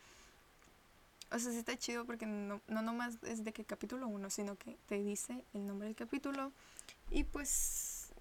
O 1.32 1.38
sea, 1.38 1.52
sí 1.52 1.60
está 1.60 1.78
chido 1.78 2.06
porque 2.06 2.26
no, 2.26 2.60
no 2.68 2.82
nomás 2.82 3.20
es 3.24 3.44
de 3.44 3.54
que 3.54 3.64
capítulo 3.64 4.08
uno, 4.08 4.32
sino 4.32 4.56
que 4.56 4.78
te 4.88 5.04
dice 5.04 5.46
el 5.54 5.68
nombre 5.68 5.88
del 5.88 5.96
capítulo. 5.96 6.52
Y 7.12 7.24
pues 7.24 7.50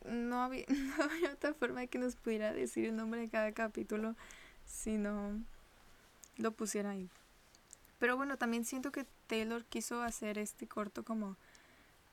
no 0.04 0.42
había, 0.42 0.64
no 0.68 1.04
había 1.04 1.32
otra 1.32 1.54
forma 1.54 1.86
que 1.86 1.98
nos 1.98 2.16
pudiera 2.16 2.52
decir 2.52 2.86
el 2.86 2.96
nombre 2.96 3.20
de 3.20 3.28
cada 3.28 3.52
capítulo 3.52 4.14
si 4.66 4.96
no 4.96 5.40
lo 6.36 6.52
pusiera 6.52 6.90
ahí. 6.90 7.08
Pero 7.98 8.16
bueno, 8.16 8.36
también 8.36 8.64
siento 8.64 8.92
que 8.92 9.06
Taylor 9.26 9.64
quiso 9.64 10.02
hacer 10.02 10.38
este 10.38 10.66
corto 10.66 11.04
como 11.04 11.36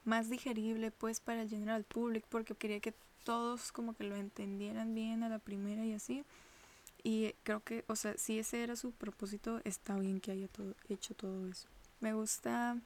más 0.04 0.30
digerible 0.30 0.92
pues 0.92 1.20
para 1.20 1.42
el 1.42 1.50
general 1.50 1.84
public 1.84 2.24
porque 2.30 2.56
quería 2.56 2.80
que 2.80 2.94
todos 3.24 3.72
como 3.72 3.96
que 3.96 4.04
lo 4.04 4.16
entendieran 4.16 4.94
bien 4.96 5.24
a 5.24 5.30
la 5.30 5.40
primera 5.40 5.86
y 5.86 5.94
así. 5.94 6.24
Y 7.04 7.34
creo 7.44 7.64
que, 7.64 7.84
o 7.88 7.96
sea, 7.96 8.18
si 8.18 8.40
ese 8.40 8.64
era 8.64 8.76
su 8.76 8.92
propósito, 8.92 9.62
está 9.64 9.96
bien 9.96 10.20
que 10.20 10.32
haya 10.32 10.48
hecho 10.90 11.14
todo 11.14 11.48
eso. 11.48 11.68
Me 12.00 12.14
gusta 12.14 12.78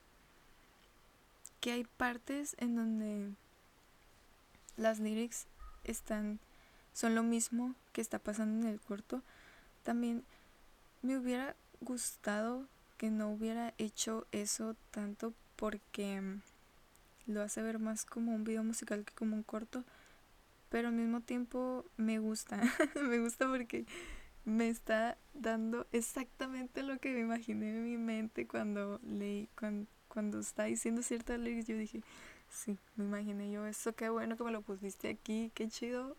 que 1.61 1.71
hay 1.71 1.85
partes 1.97 2.55
en 2.59 2.75
donde 2.75 3.31
las 4.79 4.99
lyrics 4.99 5.45
están 5.83 6.39
son 6.93 7.15
lo 7.15 7.23
mismo 7.23 7.75
que 7.93 8.01
está 8.01 8.19
pasando 8.19 8.65
en 8.65 8.73
el 8.73 8.81
corto. 8.81 9.21
También 9.83 10.23
me 11.01 11.17
hubiera 11.17 11.55
gustado 11.81 12.67
que 12.97 13.09
no 13.09 13.29
hubiera 13.29 13.73
hecho 13.77 14.27
eso 14.31 14.75
tanto 14.91 15.33
porque 15.55 16.21
lo 17.25 17.41
hace 17.41 17.61
ver 17.61 17.79
más 17.79 18.05
como 18.05 18.33
un 18.33 18.43
video 18.43 18.63
musical 18.63 19.05
que 19.05 19.13
como 19.13 19.35
un 19.35 19.43
corto, 19.43 19.83
pero 20.69 20.89
al 20.89 20.95
mismo 20.95 21.21
tiempo 21.21 21.85
me 21.95 22.19
gusta, 22.19 22.59
me 23.01 23.19
gusta 23.19 23.47
porque 23.47 23.85
me 24.45 24.67
está 24.67 25.17
dando 25.33 25.87
exactamente 25.91 26.83
lo 26.83 26.97
que 26.99 27.11
me 27.13 27.21
imaginé 27.21 27.69
en 27.69 27.85
mi 27.85 27.97
mente 27.97 28.47
cuando 28.47 28.99
leí, 29.03 29.47
cuando, 29.57 29.89
cuando 30.07 30.39
está 30.39 30.63
diciendo 30.65 31.01
ciertas 31.01 31.39
lyrics, 31.39 31.67
yo 31.67 31.77
dije, 31.77 32.01
sí, 32.49 32.77
me 32.95 33.05
imaginé 33.05 33.51
yo 33.51 33.65
eso, 33.65 33.93
qué 33.93 34.09
bueno 34.09 34.37
que 34.37 34.43
me 34.43 34.51
lo 34.51 34.61
pusiste 34.61 35.09
aquí, 35.09 35.51
qué 35.53 35.67
chido, 35.69 36.15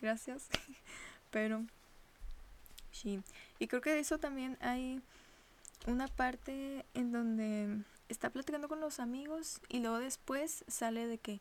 gracias, 0.00 0.48
pero 1.30 1.64
sí, 2.92 3.22
y 3.58 3.66
creo 3.66 3.80
que 3.80 3.90
de 3.90 4.00
eso 4.00 4.18
también 4.18 4.58
hay 4.60 5.00
una 5.86 6.08
parte 6.08 6.84
en 6.94 7.12
donde 7.12 7.84
está 8.08 8.30
platicando 8.30 8.68
con 8.68 8.80
los 8.80 9.00
amigos 9.00 9.60
y 9.68 9.80
luego 9.80 9.98
después 9.98 10.64
sale 10.68 11.06
de 11.06 11.18
que 11.18 11.40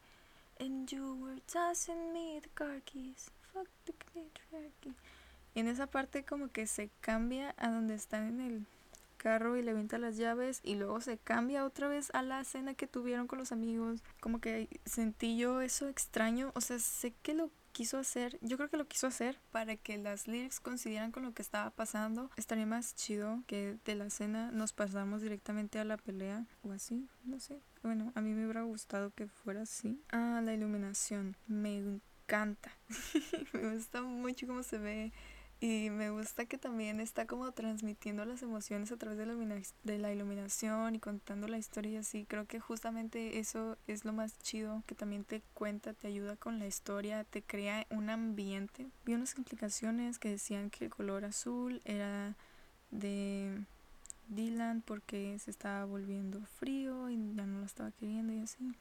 And 0.60 0.88
you 0.88 1.15
were 1.15 1.41
tossing 1.41 2.13
me 2.13 2.39
the 2.39 2.50
car 2.53 2.82
keys. 2.86 3.32
Fuck 3.53 3.67
the 3.86 3.93
Y 5.55 5.60
en 5.60 5.67
esa 5.67 5.88
parte 5.88 6.24
como 6.24 6.50
que 6.50 6.67
se 6.67 6.89
cambia 7.01 7.53
a 7.58 7.70
donde 7.70 7.96
están 7.96 8.27
en 8.27 8.41
el 8.41 8.65
carro 9.23 9.55
y 9.55 9.61
le 9.61 9.71
avienta 9.71 9.97
las 9.97 10.17
llaves 10.17 10.59
y 10.63 10.75
luego 10.75 10.99
se 10.99 11.17
cambia 11.17 11.63
otra 11.63 11.87
vez 11.87 12.09
a 12.13 12.21
la 12.21 12.43
cena 12.43 12.73
que 12.73 12.87
tuvieron 12.87 13.25
con 13.25 13.39
los 13.39 13.53
amigos. 13.53 14.03
Como 14.19 14.41
que 14.41 14.67
sentí 14.85 15.37
yo 15.37 15.61
eso 15.61 15.87
extraño. 15.87 16.51
O 16.55 16.61
sea, 16.61 16.77
sé 16.77 17.13
que 17.21 17.33
lo 17.33 17.49
quiso 17.71 17.97
hacer, 17.97 18.37
yo 18.41 18.57
creo 18.57 18.69
que 18.69 18.77
lo 18.77 18.85
quiso 18.85 19.07
hacer 19.07 19.39
para 19.51 19.77
que 19.77 19.97
las 19.97 20.27
lyrics 20.27 20.59
coincidieran 20.59 21.11
con 21.11 21.23
lo 21.23 21.33
que 21.33 21.41
estaba 21.41 21.69
pasando. 21.71 22.29
Estaría 22.35 22.65
más 22.65 22.95
chido 22.95 23.43
que 23.47 23.77
de 23.85 23.95
la 23.95 24.05
escena 24.05 24.51
nos 24.51 24.73
pasamos 24.73 25.21
directamente 25.21 25.79
a 25.79 25.85
la 25.85 25.97
pelea 25.97 26.45
o 26.61 26.73
así, 26.73 27.07
no 27.23 27.39
sé. 27.39 27.61
Bueno, 27.81 28.11
a 28.15 28.21
mí 28.21 28.33
me 28.33 28.43
hubiera 28.43 28.63
gustado 28.63 29.11
que 29.11 29.27
fuera 29.27 29.61
así. 29.61 30.03
Ah, 30.11 30.41
la 30.43 30.53
iluminación, 30.53 31.37
me 31.47 31.77
encanta. 31.77 32.71
me 33.53 33.73
gusta 33.73 34.01
mucho 34.01 34.47
cómo 34.47 34.63
se 34.63 34.77
ve 34.77 35.13
y 35.63 35.89
me 35.91 36.10
gusta 36.10 36.46
que 36.46 36.58
también 36.58 37.00
está 37.00 37.25
como 37.25 37.50
transmitiendo 37.53 38.25
las 38.25 38.43
emociones 38.43 38.91
a 38.91 38.98
través 38.98 39.17
de 39.17 39.98
la, 39.98 40.12
iluminación 40.12 40.93
y 40.96 41.00
contando 41.00 41.48
la 41.48 41.58
historia 41.58 41.91
y 41.91 41.96
así. 41.96 42.25
Creo 42.27 42.46
que 42.46 42.60
justamente 42.60 43.39
eso 43.39 43.77
es 43.88 44.03
lo 44.03 44.12
más 44.12 44.38
chido, 44.39 44.84
que 44.88 44.93
también 44.93 45.24
te 45.24 45.41
cuenta, 45.53 45.93
te 45.93 46.08
ayuda 46.08 46.36
con 46.36 46.60
la 46.60 46.67
historia, 46.67 47.24
te 47.24 47.41
crea 47.41 47.88
un 47.91 48.10
ambiente. 48.10 48.88
Vi 49.05 49.13
unas 49.13 49.32
explicaciones 49.32 50.20
que 50.20 50.32
decían 50.32 50.70
que 50.70 50.84
el 50.84 50.91
color 50.91 51.24
azul 51.24 51.79
era 51.86 52.36
de 52.91 53.58
Dylan 54.27 54.82
porque 54.82 55.39
se 55.39 55.50
estaba 55.50 55.86
volviendo 55.86 56.41
frío 56.60 57.10
y 57.10 57.15
ya 57.36 57.46
no 57.46 57.60
lo 57.60 57.65
estaba 57.65 57.91
queriendo 57.91 58.34
y 58.34 58.39
así. 58.39 58.75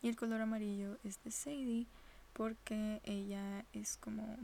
Y 0.00 0.08
el 0.08 0.16
color 0.16 0.40
amarillo 0.40 0.96
es 1.04 1.22
de 1.24 1.30
Sadie 1.30 1.86
porque 2.32 3.02
ella 3.04 3.66
es 3.74 3.98
como 3.98 4.38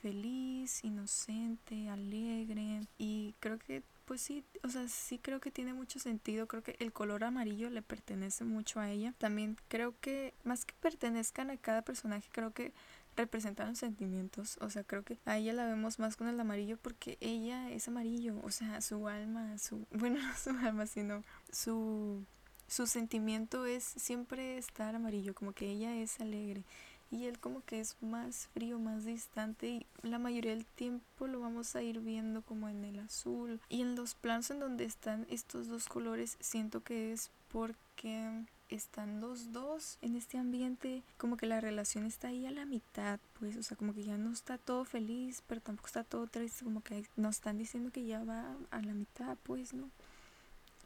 feliz, 0.00 0.84
inocente, 0.84 1.88
alegre 1.88 2.80
y 2.98 3.34
creo 3.40 3.58
que 3.58 3.82
pues 4.10 4.22
sí, 4.22 4.44
o 4.64 4.68
sea, 4.68 4.88
sí 4.88 5.20
creo 5.22 5.38
que 5.38 5.52
tiene 5.52 5.72
mucho 5.72 6.00
sentido, 6.00 6.48
creo 6.48 6.64
que 6.64 6.74
el 6.80 6.92
color 6.92 7.22
amarillo 7.22 7.70
le 7.70 7.80
pertenece 7.80 8.42
mucho 8.42 8.80
a 8.80 8.90
ella. 8.90 9.14
También 9.18 9.56
creo 9.68 9.94
que 10.00 10.34
más 10.42 10.64
que 10.64 10.74
pertenezcan 10.80 11.48
a 11.50 11.56
cada 11.56 11.82
personaje, 11.82 12.28
creo 12.32 12.50
que 12.50 12.72
representan 13.16 13.68
los 13.68 13.78
sentimientos. 13.78 14.58
O 14.60 14.68
sea, 14.68 14.82
creo 14.82 15.04
que 15.04 15.18
a 15.26 15.38
ella 15.38 15.52
la 15.52 15.66
vemos 15.66 16.00
más 16.00 16.16
con 16.16 16.26
el 16.26 16.40
amarillo 16.40 16.76
porque 16.76 17.18
ella 17.20 17.70
es 17.70 17.86
amarillo. 17.86 18.34
O 18.42 18.50
sea, 18.50 18.80
su 18.80 19.06
alma, 19.06 19.58
su. 19.58 19.86
Bueno, 19.92 20.20
no 20.20 20.36
su 20.36 20.50
alma, 20.50 20.86
sino 20.86 21.22
su. 21.52 22.24
Su 22.66 22.86
sentimiento 22.86 23.66
es 23.66 23.84
siempre 23.84 24.56
estar 24.56 24.94
amarillo, 24.94 25.34
como 25.34 25.52
que 25.52 25.68
ella 25.70 25.96
es 25.96 26.20
alegre 26.20 26.64
y 27.10 27.26
él 27.26 27.38
como 27.38 27.64
que 27.64 27.80
es 27.80 27.96
más 28.00 28.48
frío, 28.48 28.78
más 28.78 29.04
distante 29.04 29.68
y 29.68 29.86
la 30.02 30.18
mayoría 30.18 30.52
del 30.52 30.64
tiempo 30.64 31.26
lo 31.26 31.40
vamos 31.40 31.74
a 31.76 31.82
ir 31.82 32.00
viendo 32.00 32.42
como 32.42 32.68
en 32.68 32.84
el 32.84 33.00
azul 33.00 33.60
y 33.68 33.82
en 33.82 33.96
los 33.96 34.14
planos 34.14 34.50
en 34.50 34.60
donde 34.60 34.84
están 34.84 35.26
estos 35.30 35.68
dos 35.68 35.88
colores 35.88 36.36
siento 36.40 36.82
que 36.82 37.12
es 37.12 37.30
porque 37.50 38.44
están 38.68 39.20
los 39.20 39.52
dos 39.52 39.98
en 40.00 40.16
este 40.16 40.38
ambiente, 40.38 41.02
como 41.16 41.36
que 41.36 41.46
la 41.46 41.60
relación 41.60 42.04
está 42.04 42.28
ahí 42.28 42.46
a 42.46 42.50
la 42.50 42.64
mitad, 42.64 43.18
pues, 43.38 43.56
o 43.56 43.62
sea, 43.62 43.76
como 43.76 43.94
que 43.94 44.04
ya 44.04 44.16
no 44.16 44.32
está 44.32 44.58
todo 44.58 44.84
feliz, 44.84 45.42
pero 45.46 45.60
tampoco 45.60 45.88
está 45.88 46.04
todo 46.04 46.26
triste, 46.26 46.64
como 46.64 46.82
que 46.82 47.04
nos 47.16 47.36
están 47.36 47.58
diciendo 47.58 47.90
que 47.90 48.06
ya 48.06 48.22
va 48.22 48.56
a 48.70 48.80
la 48.80 48.94
mitad, 48.94 49.36
pues, 49.42 49.74
¿no? 49.74 49.90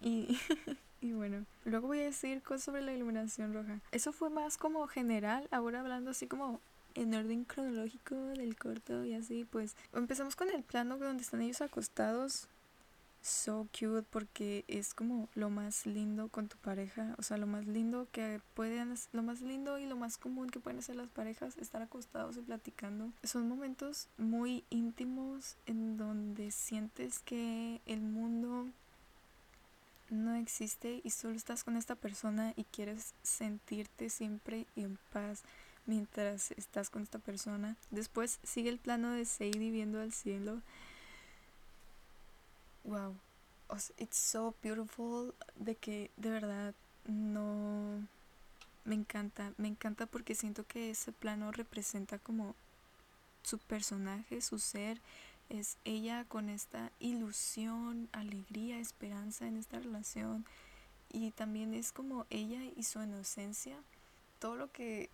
Y 0.01 0.39
Y 1.05 1.13
bueno, 1.13 1.45
luego 1.67 1.89
voy 1.89 2.01
a 2.01 2.05
decir 2.05 2.41
cosas 2.41 2.63
sobre 2.63 2.81
la 2.81 2.95
iluminación 2.95 3.53
roja. 3.53 3.79
Eso 3.93 4.11
fue 4.11 4.31
más 4.31 4.57
como 4.57 4.87
general, 4.87 5.47
ahora 5.51 5.81
hablando 5.81 6.13
así 6.13 6.27
como 6.27 6.63
en 6.95 7.13
orden 7.13 7.45
cronológico 7.45 8.15
del 8.15 8.57
corto 8.57 9.05
y 9.05 9.13
así, 9.13 9.45
pues 9.45 9.77
empezamos 9.93 10.35
con 10.35 10.49
el 10.49 10.63
plano 10.63 10.97
donde 10.97 11.23
están 11.23 11.43
ellos 11.43 11.61
acostados. 11.61 12.49
So 13.21 13.69
cute 13.73 14.07
porque 14.11 14.65
es 14.67 14.95
como 14.95 15.29
lo 15.35 15.51
más 15.51 15.85
lindo 15.85 16.29
con 16.29 16.49
tu 16.49 16.57
pareja, 16.57 17.15
o 17.19 17.23
sea, 17.23 17.37
lo 17.37 17.47
más 17.47 17.67
lindo 17.67 18.09
que 18.11 18.41
pueden, 18.55 18.95
lo 19.13 19.23
más 19.23 19.43
lindo 19.43 19.79
y 19.79 19.85
lo 19.85 19.97
más 19.97 20.17
común 20.17 20.49
que 20.49 20.61
pueden 20.61 20.79
hacer 20.79 20.97
las 20.97 21.11
parejas, 21.11 21.59
estar 21.59 21.83
acostados 21.83 22.39
y 22.39 22.41
platicando. 22.41 23.13
Son 23.23 23.47
momentos 23.47 24.09
muy 24.17 24.65
íntimos 24.71 25.59
en 25.67 25.99
donde 25.99 26.51
sientes 26.51 27.19
que 27.19 27.83
el 27.85 28.01
mundo 28.01 28.69
no 30.15 30.35
existe 30.35 31.01
y 31.05 31.11
solo 31.11 31.35
estás 31.35 31.65
con 31.65 31.77
esta 31.77 31.95
persona 31.95 32.53
y 32.57 32.65
quieres 32.65 33.15
sentirte 33.23 34.09
siempre 34.09 34.67
en 34.77 34.99
paz 35.13 35.43
mientras 35.87 36.53
estás 36.53 36.91
con 36.91 37.03
esta 37.03 37.19
persona. 37.19 37.77
Después 37.91 38.39
sigue 38.43 38.71
el 38.71 38.79
plano 38.79 39.11
de 39.11 39.25
Sadie 39.25 39.71
viendo 39.71 40.01
al 40.01 40.13
cielo. 40.13 40.61
Wow. 42.85 43.17
It's 43.99 44.17
so 44.17 44.55
beautiful 44.63 45.35
de 45.57 45.75
que 45.75 46.11
de 46.17 46.31
verdad 46.31 46.75
no 47.07 48.07
me 48.85 48.95
encanta, 48.95 49.53
me 49.57 49.69
encanta 49.69 50.07
porque 50.07 50.35
siento 50.35 50.65
que 50.67 50.91
ese 50.91 51.13
plano 51.13 51.51
representa 51.51 52.19
como 52.19 52.55
su 53.43 53.59
personaje, 53.59 54.41
su 54.41 54.59
ser, 54.59 55.01
es 55.49 55.79
ella 55.85 56.25
con 56.25 56.49
esta 56.49 56.91
ilusión, 56.99 58.09
alegría, 58.13 58.79
esperanza 58.79 59.47
en 59.47 59.57
esta 59.57 59.79
relación 59.79 60.45
y 61.11 61.31
también 61.31 61.75
es 61.75 61.93
como 61.93 62.27
ella 62.31 62.61
y 62.77 62.83
su 62.83 63.01
inocencia, 63.03 63.77
todo 64.39 64.57
lo 64.57 64.73
que 64.73 65.11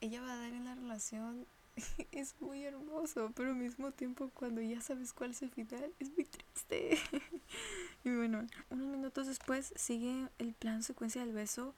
ella 0.00 0.20
va 0.20 0.32
a 0.32 0.36
dar 0.36 0.52
en 0.52 0.64
la 0.64 0.74
relación 0.74 1.46
es 2.12 2.34
muy 2.40 2.64
hermoso, 2.64 3.32
pero 3.34 3.50
al 3.50 3.56
mismo 3.56 3.92
tiempo 3.92 4.30
cuando 4.34 4.60
ya 4.60 4.80
sabes 4.80 5.12
cuál 5.12 5.30
es 5.30 5.42
el 5.42 5.50
final 5.50 5.92
es 5.98 6.10
muy 6.10 6.24
triste. 6.24 6.98
y 8.04 8.10
bueno, 8.10 8.46
unos 8.70 8.86
minutos 8.88 9.26
después 9.26 9.72
sigue 9.76 10.28
el 10.38 10.54
plan 10.54 10.82
secuencia 10.82 11.24
del 11.24 11.34
beso 11.34 11.74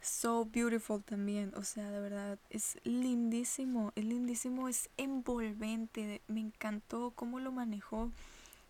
so 0.00 0.44
beautiful 0.46 1.02
también, 1.02 1.52
o 1.56 1.62
sea, 1.62 1.90
de 1.90 2.00
verdad, 2.00 2.38
es 2.48 2.78
lindísimo, 2.84 3.92
es 3.96 4.04
lindísimo, 4.04 4.68
es 4.68 4.88
envolvente, 4.96 6.22
me 6.26 6.40
encantó 6.40 7.12
cómo 7.14 7.38
lo 7.40 7.52
manejó, 7.52 8.10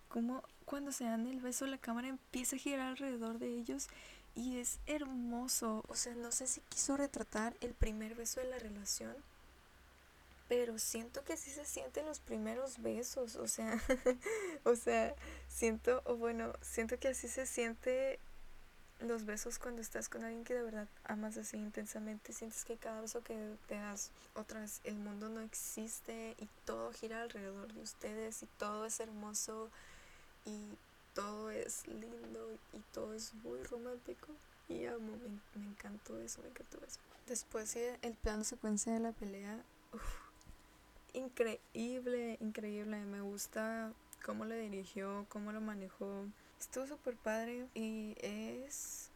cómo 0.09 0.43
cuando 0.65 0.93
se 0.93 1.05
dan 1.05 1.27
el 1.27 1.41
beso 1.41 1.67
la 1.67 1.79
cámara 1.79 2.09
empieza 2.09 2.57
a 2.57 2.59
girar 2.59 2.87
alrededor 2.89 3.39
de 3.39 3.49
ellos 3.49 3.89
y 4.35 4.59
es 4.59 4.79
hermoso, 4.87 5.85
o 5.89 5.95
sea, 5.95 6.15
no 6.15 6.33
sé 6.33 6.47
si 6.47 6.61
quiso 6.63 6.97
retratar 6.97 7.55
el 7.61 7.75
primer 7.75 8.15
beso 8.15 8.41
de 8.41 8.49
la 8.49 8.59
relación, 8.59 9.15
pero 10.49 10.79
siento 10.79 11.23
que 11.25 11.37
sí 11.37 11.51
se 11.51 11.65
sienten 11.65 12.07
los 12.07 12.19
primeros 12.19 12.83
besos, 12.83 13.37
o 13.37 13.47
sea, 13.47 13.81
o 14.65 14.75
sea, 14.75 15.15
siento, 15.49 16.03
o 16.05 16.17
bueno, 16.17 16.53
siento 16.61 16.99
que 16.99 17.09
así 17.09 17.29
se 17.29 17.47
siente 17.47 18.19
los 19.07 19.25
besos 19.25 19.59
cuando 19.59 19.81
estás 19.81 20.09
con 20.09 20.25
alguien 20.25 20.45
que 20.45 20.55
de 20.55 20.63
verdad 20.63 20.89
amas 21.05 21.37
así 21.37 21.57
intensamente, 21.57 22.33
sientes 22.33 22.65
que 22.65 22.77
cada 22.77 23.01
beso 23.01 23.23
que 23.23 23.57
te 23.67 23.75
das, 23.75 24.11
otra 24.35 24.61
vez, 24.61 24.81
el 24.85 24.97
mundo 24.97 25.29
no 25.29 25.41
existe 25.41 26.35
y 26.39 26.49
todo 26.65 26.93
gira 26.93 27.23
alrededor 27.23 27.73
de 27.73 27.81
ustedes 27.81 28.43
y 28.43 28.47
todo 28.59 28.87
es 28.87 29.01
hermoso 29.01 29.71
y 30.45 30.77
todo 31.15 31.51
es 31.51 31.87
lindo 31.87 32.53
y 32.73 32.79
todo 32.93 33.15
es 33.15 33.35
muy 33.35 33.63
romántico 33.65 34.29
y 34.69 34.87
amo, 34.87 35.17
me, 35.55 35.67
encantó 35.67 36.19
eso, 36.21 36.41
me 36.43 36.49
encantó 36.49 36.79
eso. 36.87 37.01
Después 37.27 37.77
el 37.77 38.15
plano 38.15 38.45
secuencia 38.45 38.93
de 38.93 39.01
la 39.01 39.13
pelea, 39.13 39.63
increíble, 41.13 42.39
increíble, 42.41 43.05
me 43.05 43.21
gusta 43.21 43.93
cómo 44.25 44.45
lo 44.45 44.55
dirigió, 44.55 45.27
cómo 45.29 45.53
lo 45.53 45.61
manejó 45.61 46.27
Estuvo 46.61 46.87
súper 46.87 47.17
padre 47.17 47.67
y 47.75 48.15
es 48.19 49.09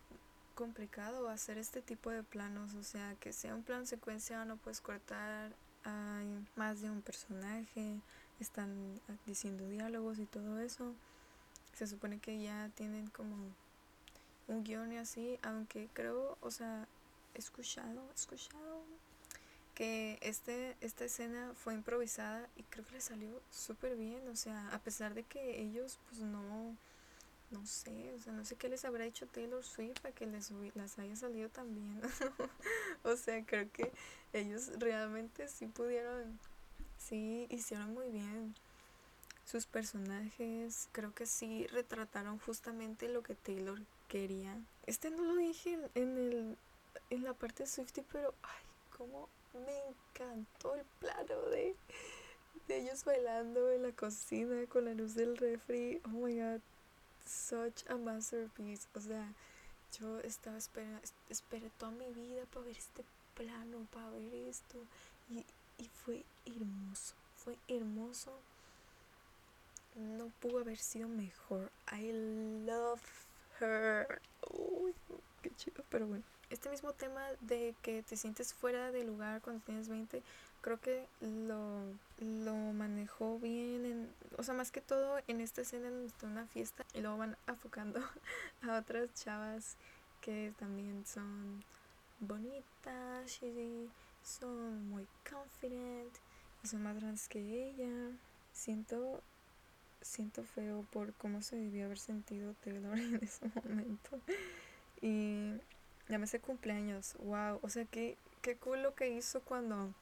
complicado 0.54 1.28
hacer 1.28 1.58
este 1.58 1.82
tipo 1.82 2.10
de 2.10 2.22
planos, 2.22 2.72
o 2.72 2.82
sea, 2.82 3.14
que 3.20 3.34
sea 3.34 3.54
un 3.54 3.62
plan 3.62 3.86
secuencia 3.86 4.46
no 4.46 4.56
puedes 4.56 4.80
cortar, 4.80 5.52
hay 5.84 6.46
más 6.56 6.80
de 6.80 6.90
un 6.90 7.02
personaje, 7.02 8.00
están 8.40 8.98
diciendo 9.26 9.68
diálogos 9.68 10.18
y 10.18 10.24
todo 10.24 10.58
eso. 10.58 10.94
Se 11.74 11.86
supone 11.86 12.18
que 12.18 12.42
ya 12.42 12.70
tienen 12.74 13.08
como 13.08 13.36
un 14.48 14.64
guion 14.64 14.90
y 14.92 14.96
así, 14.96 15.38
aunque 15.42 15.90
creo, 15.92 16.38
o 16.40 16.50
sea, 16.50 16.88
escuchado, 17.34 18.10
escuchado 18.14 18.84
que 19.74 20.18
este, 20.22 20.76
esta 20.80 21.04
escena 21.04 21.52
fue 21.54 21.74
improvisada 21.74 22.48
y 22.56 22.62
creo 22.64 22.84
que 22.86 22.92
le 22.92 23.00
salió 23.00 23.42
súper 23.50 23.96
bien, 23.96 24.26
o 24.28 24.36
sea, 24.36 24.68
a 24.68 24.78
pesar 24.78 25.14
de 25.14 25.24
que 25.24 25.60
ellos 25.60 25.98
pues 26.08 26.20
no 26.20 26.76
no 27.50 27.64
sé, 27.66 28.12
o 28.14 28.18
sea, 28.18 28.32
no 28.32 28.44
sé 28.44 28.56
qué 28.56 28.68
les 28.68 28.84
habrá 28.84 29.04
hecho 29.04 29.26
Taylor 29.26 29.62
Swift 29.62 30.00
para 30.00 30.14
que 30.14 30.26
les 30.26 30.50
las 30.74 30.98
haya 30.98 31.14
salido 31.14 31.48
tan 31.48 31.72
bien. 31.74 32.00
o 33.04 33.16
sea, 33.16 33.44
creo 33.44 33.70
que 33.70 33.92
ellos 34.32 34.70
realmente 34.78 35.46
sí 35.48 35.66
pudieron, 35.66 36.38
sí 36.98 37.46
hicieron 37.50 37.94
muy 37.94 38.08
bien 38.10 38.54
sus 39.44 39.66
personajes. 39.66 40.88
Creo 40.92 41.14
que 41.14 41.26
sí 41.26 41.66
retrataron 41.68 42.38
justamente 42.40 43.08
lo 43.08 43.22
que 43.22 43.34
Taylor 43.34 43.80
quería. 44.08 44.58
Este 44.86 45.10
no 45.10 45.22
lo 45.22 45.36
dije 45.36 45.78
en, 45.94 46.16
el, 46.16 46.56
en 47.10 47.24
la 47.24 47.34
parte 47.34 47.62
de 47.62 47.68
Swifty, 47.68 48.02
pero 48.10 48.34
ay, 48.42 48.64
cómo 48.96 49.28
me 49.52 49.88
encantó 49.88 50.74
el 50.74 50.84
plano 50.98 51.42
de, 51.50 51.76
de 52.68 52.78
ellos 52.78 53.04
bailando 53.04 53.70
en 53.70 53.82
la 53.82 53.92
cocina 53.92 54.66
con 54.66 54.86
la 54.86 54.94
luz 54.94 55.14
del 55.14 55.36
refri. 55.36 56.00
Oh 56.06 56.08
my 56.08 56.38
god 56.38 56.60
such 57.26 57.84
a 57.88 57.96
masterpiece. 57.96 58.86
O 58.94 59.00
sea, 59.00 59.32
yo 59.98 60.20
estaba 60.20 60.58
esperando, 60.58 61.00
esperé 61.28 61.70
toda 61.78 61.92
mi 61.92 62.10
vida 62.12 62.44
para 62.46 62.66
ver 62.66 62.76
este 62.76 63.04
plano, 63.34 63.86
para 63.92 64.10
ver 64.10 64.34
esto. 64.48 64.78
Y, 65.30 65.44
y 65.82 65.88
fue 65.88 66.24
hermoso, 66.46 67.14
fue 67.36 67.56
hermoso. 67.68 68.38
No 69.94 70.28
pudo 70.40 70.58
haber 70.58 70.78
sido 70.78 71.08
mejor. 71.08 71.70
I 71.92 72.10
love 72.66 73.02
her. 73.60 74.20
Uy, 74.50 74.92
qué 75.40 75.50
chido, 75.56 75.84
pero 75.88 76.06
bueno. 76.06 76.33
Este 76.50 76.68
mismo 76.70 76.92
tema 76.92 77.22
de 77.40 77.74
que 77.82 78.02
te 78.02 78.16
sientes 78.16 78.54
fuera 78.54 78.90
de 78.90 79.04
lugar 79.04 79.40
cuando 79.40 79.62
tienes 79.64 79.88
20, 79.88 80.22
creo 80.60 80.80
que 80.80 81.06
lo, 81.20 81.82
lo 82.18 82.54
manejó 82.72 83.38
bien, 83.38 83.84
en, 83.84 84.14
o 84.36 84.42
sea, 84.42 84.54
más 84.54 84.70
que 84.70 84.80
todo 84.80 85.18
en 85.26 85.40
esta 85.40 85.62
escena 85.62 85.88
en 85.88 86.12
una 86.22 86.46
fiesta 86.46 86.84
y 86.94 87.00
luego 87.00 87.18
van 87.18 87.36
afocando 87.46 88.00
a 88.62 88.78
otras 88.78 89.12
chavas 89.14 89.76
que 90.20 90.52
también 90.58 91.04
son 91.06 91.62
bonitas 92.20 93.42
y 93.42 93.90
son 94.22 94.88
muy 94.88 95.06
confident 95.28 96.12
y 96.62 96.68
son 96.68 96.82
más 96.82 96.96
grandes 96.96 97.28
que 97.28 97.40
ella. 97.40 98.10
Siento 98.52 99.22
siento 100.04 100.44
feo 100.44 100.84
por 100.92 101.14
cómo 101.14 101.42
se 101.42 101.56
debió 101.56 101.86
haber 101.86 101.98
sentido 101.98 102.54
Taylor 102.62 102.98
en 102.98 103.20
ese 103.22 103.50
momento. 103.54 104.20
Y 105.00 105.54
sé 106.26 106.40
cumpleaños, 106.40 107.14
wow, 107.18 107.58
o 107.62 107.68
sea, 107.68 107.84
qué, 107.86 108.16
qué 108.42 108.56
cool 108.56 108.82
lo 108.82 108.94
que 108.94 109.08
hizo 109.10 109.40
cuando 109.42 109.92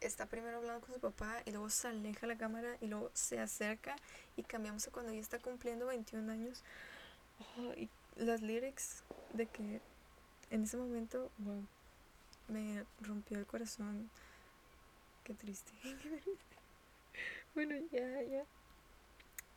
está 0.00 0.26
primero 0.26 0.58
hablando 0.58 0.84
con 0.84 0.94
su 0.94 1.00
papá 1.00 1.42
y 1.44 1.50
luego 1.52 1.70
se 1.70 1.88
aleja 1.88 2.26
la 2.26 2.36
cámara 2.36 2.76
y 2.80 2.86
luego 2.86 3.10
se 3.14 3.38
acerca 3.38 3.96
y 4.36 4.42
cambiamos 4.42 4.86
a 4.86 4.90
cuando 4.90 5.12
ya 5.12 5.20
está 5.20 5.38
cumpliendo 5.38 5.86
21 5.86 6.30
años. 6.32 6.62
Oh, 7.58 7.72
y 7.74 7.88
las 8.16 8.42
lyrics 8.42 9.02
de 9.32 9.46
que 9.46 9.80
en 10.50 10.64
ese 10.64 10.76
momento, 10.76 11.30
wow, 11.38 11.64
me 12.48 12.84
rompió 13.00 13.38
el 13.38 13.46
corazón. 13.46 14.10
qué 15.24 15.34
triste. 15.34 15.72
bueno, 17.54 17.74
ya, 17.90 18.22
ya. 18.22 18.44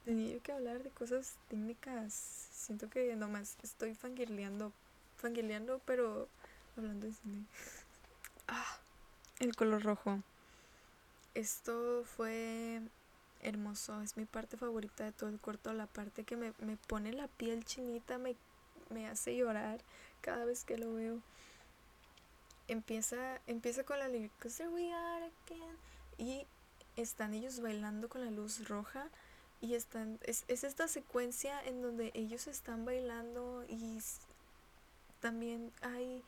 Tenía 0.06 0.40
que 0.40 0.52
hablar 0.52 0.84
de 0.84 0.92
cosas 0.92 1.36
técnicas. 1.50 2.14
Siento 2.14 2.90
que 2.90 3.16
nomás 3.16 3.58
estoy 3.64 3.94
fangirleando. 3.96 4.72
Fangirleando, 5.18 5.80
pero 5.86 6.28
hablando 6.78 7.08
de 7.08 7.14
cine. 7.14 7.46
Ah, 8.48 8.78
el 9.40 9.56
color 9.56 9.82
rojo. 9.82 10.22
Esto 11.34 12.04
fue 12.06 12.80
hermoso. 13.42 14.00
Es 14.04 14.18
mi 14.18 14.26
parte 14.26 14.56
favorita 14.56 15.04
de 15.04 15.12
todo 15.14 15.32
el 15.32 15.40
corto. 15.40 15.74
La 15.74 15.88
parte 15.88 16.26
que 16.26 16.36
me, 16.36 16.54
me 16.60 16.78
pone 16.78 17.12
la 17.12 17.28
piel 17.28 17.66
chinita, 17.66 18.20
me, 18.20 18.36
me 18.92 19.08
hace 19.08 19.36
llorar 19.36 19.82
cada 20.22 20.46
vez 20.46 20.64
que 20.64 20.78
lo 20.78 20.94
veo 20.94 21.24
empieza, 22.68 23.42
empieza 23.48 23.84
con 23.84 24.00
la 24.00 24.08
lírica 24.08 24.50
y 26.18 26.46
están 26.96 27.34
ellos 27.34 27.60
bailando 27.60 28.10
con 28.10 28.24
la 28.24 28.32
luz 28.32 28.68
roja 28.68 29.10
y 29.62 29.76
están, 29.76 30.20
es, 30.24 30.46
es 30.48 30.64
esta 30.64 30.88
secuencia 30.88 31.62
en 31.64 31.82
donde 31.82 32.12
ellos 32.14 32.48
están 32.48 32.86
bailando 32.86 33.66
y 33.68 34.00
también 35.26 35.72
hay 35.82 36.22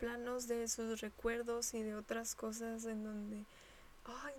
planos 0.00 0.48
de 0.48 0.66
sus 0.66 1.00
recuerdos 1.00 1.72
y 1.72 1.84
de 1.84 1.94
otras 1.94 2.34
cosas 2.34 2.84
en 2.84 3.04
donde, 3.04 3.44
ay, 4.04 4.34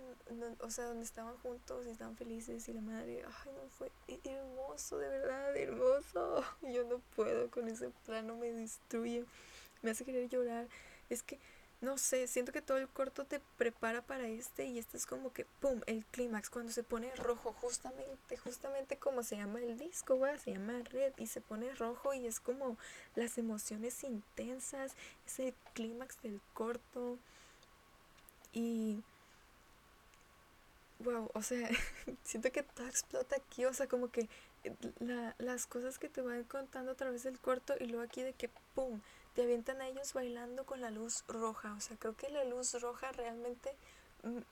o 0.60 0.68
sea, 0.68 0.84
donde 0.84 1.02
estaban 1.02 1.34
juntos 1.38 1.86
y 1.86 1.92
estaban 1.92 2.14
felices 2.14 2.68
y 2.68 2.74
la 2.74 2.82
madre, 2.82 3.24
ay, 3.24 3.52
no, 3.54 3.70
fue 3.70 3.90
hermoso, 4.22 4.98
de 4.98 5.08
verdad, 5.08 5.56
hermoso. 5.56 6.44
Yo 6.60 6.84
no 6.84 7.00
puedo 7.16 7.50
con 7.50 7.68
ese 7.68 7.88
plano, 8.04 8.36
me 8.36 8.52
destruye, 8.52 9.24
me 9.80 9.92
hace 9.92 10.04
querer 10.04 10.28
llorar 10.28 10.66
es 11.08 11.22
que, 11.22 11.38
no 11.82 11.98
sé, 11.98 12.28
siento 12.28 12.52
que 12.52 12.62
todo 12.62 12.78
el 12.78 12.88
corto 12.88 13.24
te 13.24 13.40
prepara 13.58 14.02
para 14.02 14.28
este 14.28 14.66
y 14.66 14.78
este 14.78 14.96
es 14.96 15.04
como 15.04 15.32
que, 15.32 15.44
¡pum!, 15.44 15.80
el 15.86 16.06
clímax, 16.06 16.48
cuando 16.48 16.70
se 16.72 16.84
pone 16.84 17.12
rojo, 17.16 17.52
justamente, 17.60 18.36
justamente 18.36 18.96
como 18.96 19.24
se 19.24 19.36
llama 19.36 19.58
el 19.58 19.76
disco, 19.76 20.14
güey, 20.14 20.38
se 20.38 20.52
llama 20.52 20.80
Red 20.92 21.14
y 21.18 21.26
se 21.26 21.40
pone 21.40 21.74
rojo 21.74 22.14
y 22.14 22.24
es 22.24 22.38
como 22.38 22.78
las 23.16 23.36
emociones 23.36 24.04
intensas, 24.04 24.92
es 25.26 25.40
el 25.40 25.54
clímax 25.74 26.22
del 26.22 26.40
corto 26.54 27.18
y... 28.52 29.02
Wow, 31.00 31.32
o 31.34 31.42
sea, 31.42 31.68
siento 32.22 32.52
que 32.52 32.62
todo 32.62 32.86
explota 32.86 33.34
aquí, 33.34 33.64
o 33.64 33.74
sea, 33.74 33.88
como 33.88 34.08
que 34.12 34.28
la, 35.00 35.34
las 35.38 35.66
cosas 35.66 35.98
que 35.98 36.08
te 36.08 36.20
van 36.20 36.44
contando 36.44 36.92
a 36.92 36.94
través 36.94 37.24
del 37.24 37.40
corto 37.40 37.74
y 37.80 37.86
luego 37.86 38.04
aquí 38.04 38.22
de 38.22 38.34
que, 38.34 38.48
¡pum!, 38.76 39.00
te 39.34 39.42
avientan 39.42 39.80
a 39.80 39.88
ellos 39.88 40.12
bailando 40.12 40.64
con 40.64 40.80
la 40.80 40.90
luz 40.90 41.24
roja. 41.28 41.74
O 41.74 41.80
sea, 41.80 41.96
creo 41.96 42.16
que 42.16 42.28
la 42.30 42.44
luz 42.44 42.80
roja 42.80 43.12
realmente 43.12 43.74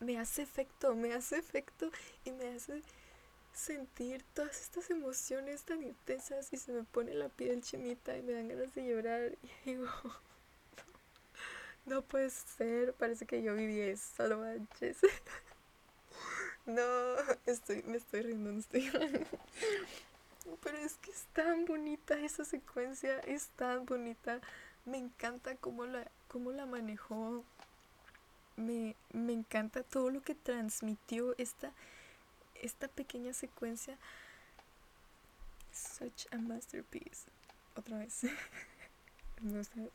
me 0.00 0.18
hace 0.18 0.42
efecto, 0.42 0.94
me 0.94 1.14
hace 1.14 1.38
efecto 1.38 1.90
y 2.24 2.32
me 2.32 2.48
hace 2.48 2.82
sentir 3.52 4.24
todas 4.34 4.60
estas 4.60 4.90
emociones 4.90 5.62
tan 5.62 5.82
intensas 5.82 6.52
y 6.52 6.56
se 6.56 6.72
me 6.72 6.84
pone 6.84 7.14
la 7.14 7.28
piel 7.28 7.62
chinita 7.62 8.16
y 8.16 8.22
me 8.22 8.32
dan 8.32 8.48
ganas 8.48 8.74
de 8.74 8.86
llorar 8.86 9.36
y 9.42 9.48
digo, 9.70 9.86
no, 11.86 12.02
puede 12.02 12.30
ser, 12.30 12.94
parece 12.94 13.26
que 13.26 13.42
yo 13.42 13.54
viví 13.54 13.80
eso, 13.80 14.28
no 14.28 14.38
manches. 14.38 14.98
No, 16.66 17.16
estoy, 17.46 17.82
me 17.84 17.96
estoy 17.96 18.20
riendo, 18.20 18.52
no 18.52 18.60
estoy 18.60 18.82
llorando. 18.82 19.26
Pero 20.62 20.78
es 20.78 20.94
que 20.98 21.10
es 21.10 21.24
tan 21.32 21.64
bonita 21.64 22.18
esa 22.20 22.44
secuencia, 22.44 23.18
es 23.20 23.48
tan 23.56 23.86
bonita 23.86 24.40
me 24.84 24.98
encanta 24.98 25.54
cómo 25.56 25.84
la, 25.84 26.10
cómo 26.28 26.52
la 26.52 26.66
manejó. 26.66 27.44
Me, 28.56 28.96
me 29.12 29.32
encanta 29.32 29.82
todo 29.82 30.10
lo 30.10 30.22
que 30.22 30.34
transmitió 30.34 31.34
esta, 31.38 31.72
esta 32.54 32.88
pequeña 32.88 33.32
secuencia. 33.32 33.98
Such 35.72 36.26
a 36.32 36.36
masterpiece. 36.38 37.30
Otra 37.76 37.98
vez. 37.98 38.22
me 39.40 39.90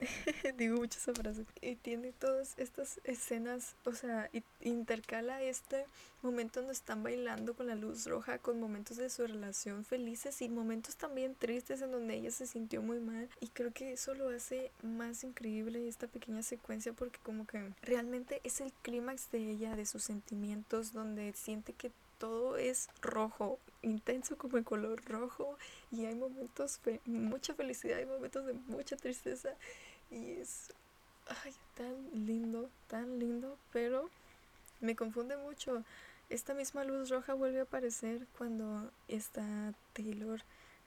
digo 0.56 0.76
mucho 0.76 0.98
esa 0.98 1.14
frase. 1.14 1.44
Y 1.60 1.76
tiene 1.76 2.12
todas 2.12 2.58
estas 2.58 3.00
escenas, 3.04 3.74
o 3.84 3.92
sea, 3.92 4.30
intercala 4.60 5.42
este 5.42 5.84
momento 6.22 6.60
donde 6.60 6.74
están 6.74 7.02
bailando 7.02 7.54
con 7.54 7.66
la 7.66 7.74
luz 7.74 8.06
roja, 8.06 8.38
con 8.38 8.60
momentos 8.60 8.96
de 8.96 9.10
su 9.10 9.26
relación 9.26 9.84
felices 9.84 10.42
y 10.42 10.48
momentos 10.48 10.96
también 10.96 11.34
tristes 11.34 11.82
en 11.82 11.92
donde 11.92 12.14
ella 12.14 12.30
se 12.30 12.46
sintió 12.46 12.82
muy 12.82 13.00
mal. 13.00 13.28
Y 13.40 13.48
creo 13.48 13.72
que 13.72 13.92
eso 13.92 14.14
lo 14.14 14.28
hace 14.30 14.70
más 14.82 15.24
increíble 15.24 15.86
esta 15.88 16.06
pequeña 16.06 16.42
secuencia 16.42 16.92
porque 16.92 17.18
como 17.22 17.46
que 17.46 17.72
realmente 17.82 18.40
es 18.44 18.60
el 18.60 18.72
clímax 18.82 19.30
de 19.30 19.50
ella, 19.50 19.76
de 19.76 19.86
sus 19.86 20.02
sentimientos, 20.02 20.92
donde 20.92 21.32
siente 21.34 21.72
que 21.72 21.90
todo 22.18 22.56
es 22.56 22.88
rojo, 23.02 23.58
intenso 23.82 24.36
como 24.36 24.56
el 24.56 24.64
color 24.64 25.04
rojo 25.04 25.56
y 25.92 26.06
hay 26.06 26.14
momentos 26.14 26.80
mucha 27.04 27.54
felicidad, 27.54 27.98
hay 27.98 28.06
momentos 28.06 28.46
de 28.46 28.54
mucha 28.54 28.96
tristeza 28.96 29.54
y 30.10 30.32
es 30.32 30.72
ay, 31.44 31.52
tan 31.74 32.26
lindo, 32.26 32.70
tan 32.88 33.18
lindo, 33.18 33.58
pero 33.72 34.10
me 34.80 34.96
confunde 34.96 35.36
mucho. 35.36 35.82
Esta 36.28 36.54
misma 36.54 36.84
luz 36.84 37.08
roja 37.08 37.34
vuelve 37.34 37.60
a 37.60 37.64
aparecer 37.64 38.26
cuando 38.36 38.90
está 39.08 39.72
Taylor 39.92 40.42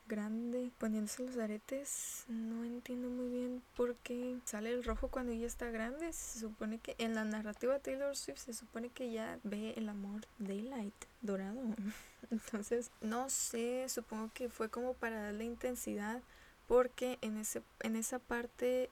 grande 0.09 0.71
poniéndose 0.79 1.23
los 1.23 1.37
aretes. 1.37 2.25
No 2.27 2.65
entiendo 2.65 3.09
muy 3.09 3.29
bien 3.29 3.61
por 3.77 3.95
qué 3.97 4.37
sale 4.43 4.71
el 4.71 4.83
rojo 4.83 5.07
cuando 5.07 5.31
ella 5.31 5.47
está 5.47 5.69
grande. 5.69 6.11
Se 6.11 6.39
supone 6.39 6.79
que 6.79 6.95
en 6.97 7.15
la 7.15 7.23
narrativa 7.23 7.79
Taylor 7.79 8.17
Swift 8.17 8.39
se 8.39 8.53
supone 8.53 8.89
que 8.89 9.11
ya 9.11 9.39
ve 9.43 9.75
el 9.77 9.87
amor 9.87 10.21
daylight 10.39 10.95
dorado. 11.21 11.61
Entonces, 12.31 12.91
no 12.99 13.29
sé, 13.29 13.87
supongo 13.87 14.31
que 14.33 14.49
fue 14.49 14.69
como 14.69 14.93
para 14.93 15.21
darle 15.21 15.45
intensidad 15.45 16.21
porque 16.67 17.17
en 17.21 17.37
ese 17.37 17.63
en 17.79 17.95
esa 17.95 18.19
parte 18.19 18.89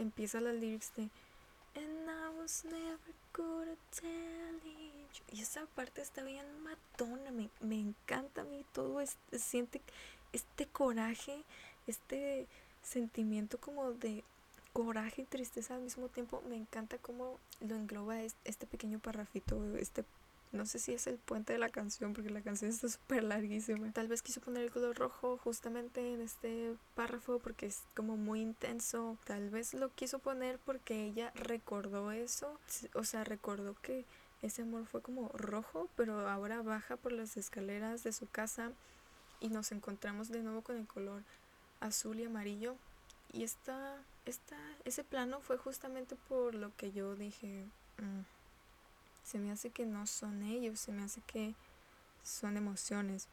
empieza 0.00 0.40
la 0.40 0.52
lyrics 0.52 0.92
de 0.96 1.08
And 1.76 2.10
I 2.10 2.40
was 2.40 2.64
never 2.64 3.14
gonna 3.32 3.76
tell 3.92 4.60
you. 4.64 4.90
Y 5.32 5.40
esa 5.42 5.66
parte 5.66 6.02
está 6.02 6.22
bien 6.24 6.44
matona, 6.62 7.30
me, 7.30 7.48
me 7.60 7.78
encanta 7.78 8.40
a 8.40 8.44
mí 8.44 8.64
todo, 8.72 9.00
es, 9.00 9.16
siente 9.32 9.80
este 10.32 10.66
coraje, 10.66 11.44
este 11.86 12.46
sentimiento 12.82 13.58
como 13.58 13.92
de 13.92 14.24
coraje 14.72 15.22
y 15.22 15.24
tristeza 15.26 15.74
al 15.74 15.82
mismo 15.82 16.08
tiempo, 16.08 16.42
me 16.48 16.56
encanta 16.56 16.98
cómo 16.98 17.38
lo 17.60 17.74
engloba 17.76 18.20
este 18.22 18.66
pequeño 18.66 18.98
parrafito, 18.98 19.76
este 19.76 20.04
no 20.52 20.66
sé 20.66 20.80
si 20.80 20.92
es 20.92 21.06
el 21.06 21.16
puente 21.16 21.52
de 21.52 21.60
la 21.60 21.68
canción 21.68 22.12
porque 22.12 22.30
la 22.30 22.42
canción 22.42 22.70
está 22.70 22.88
súper 22.88 23.22
larguísima. 23.22 23.92
Tal 23.92 24.08
vez 24.08 24.20
quiso 24.20 24.40
poner 24.40 24.64
el 24.64 24.70
color 24.72 24.96
rojo 24.96 25.38
justamente 25.38 26.12
en 26.12 26.20
este 26.20 26.74
párrafo 26.96 27.38
porque 27.38 27.66
es 27.66 27.82
como 27.94 28.16
muy 28.16 28.40
intenso. 28.40 29.16
Tal 29.24 29.50
vez 29.50 29.74
lo 29.74 29.94
quiso 29.94 30.18
poner 30.18 30.58
porque 30.58 31.04
ella 31.04 31.30
recordó 31.36 32.10
eso. 32.10 32.58
O 32.94 33.04
sea, 33.04 33.22
recordó 33.22 33.74
que 33.80 34.04
ese 34.42 34.62
amor 34.62 34.86
fue 34.86 35.02
como 35.02 35.28
rojo, 35.28 35.88
pero 35.96 36.28
ahora 36.28 36.62
baja 36.62 36.96
por 36.96 37.12
las 37.12 37.36
escaleras 37.36 38.02
de 38.02 38.12
su 38.12 38.28
casa 38.28 38.72
y 39.38 39.50
nos 39.50 39.70
encontramos 39.70 40.30
de 40.30 40.42
nuevo 40.42 40.62
con 40.62 40.76
el 40.76 40.86
color 40.88 41.22
azul 41.78 42.18
y 42.18 42.24
amarillo. 42.24 42.74
Y 43.32 43.44
esta, 43.44 44.02
esta, 44.26 44.56
ese 44.84 45.04
plano 45.04 45.40
fue 45.40 45.58
justamente 45.58 46.16
por 46.28 46.56
lo 46.56 46.74
que 46.76 46.90
yo 46.90 47.14
dije, 47.14 47.66
mm, 47.98 48.39
se 49.30 49.38
me 49.38 49.52
hace 49.52 49.70
que 49.70 49.86
no 49.86 50.08
son 50.08 50.42
ellos, 50.42 50.80
se 50.80 50.90
me 50.90 51.04
hace 51.04 51.20
que 51.20 51.54
son 52.24 52.56
emociones. 52.56 53.28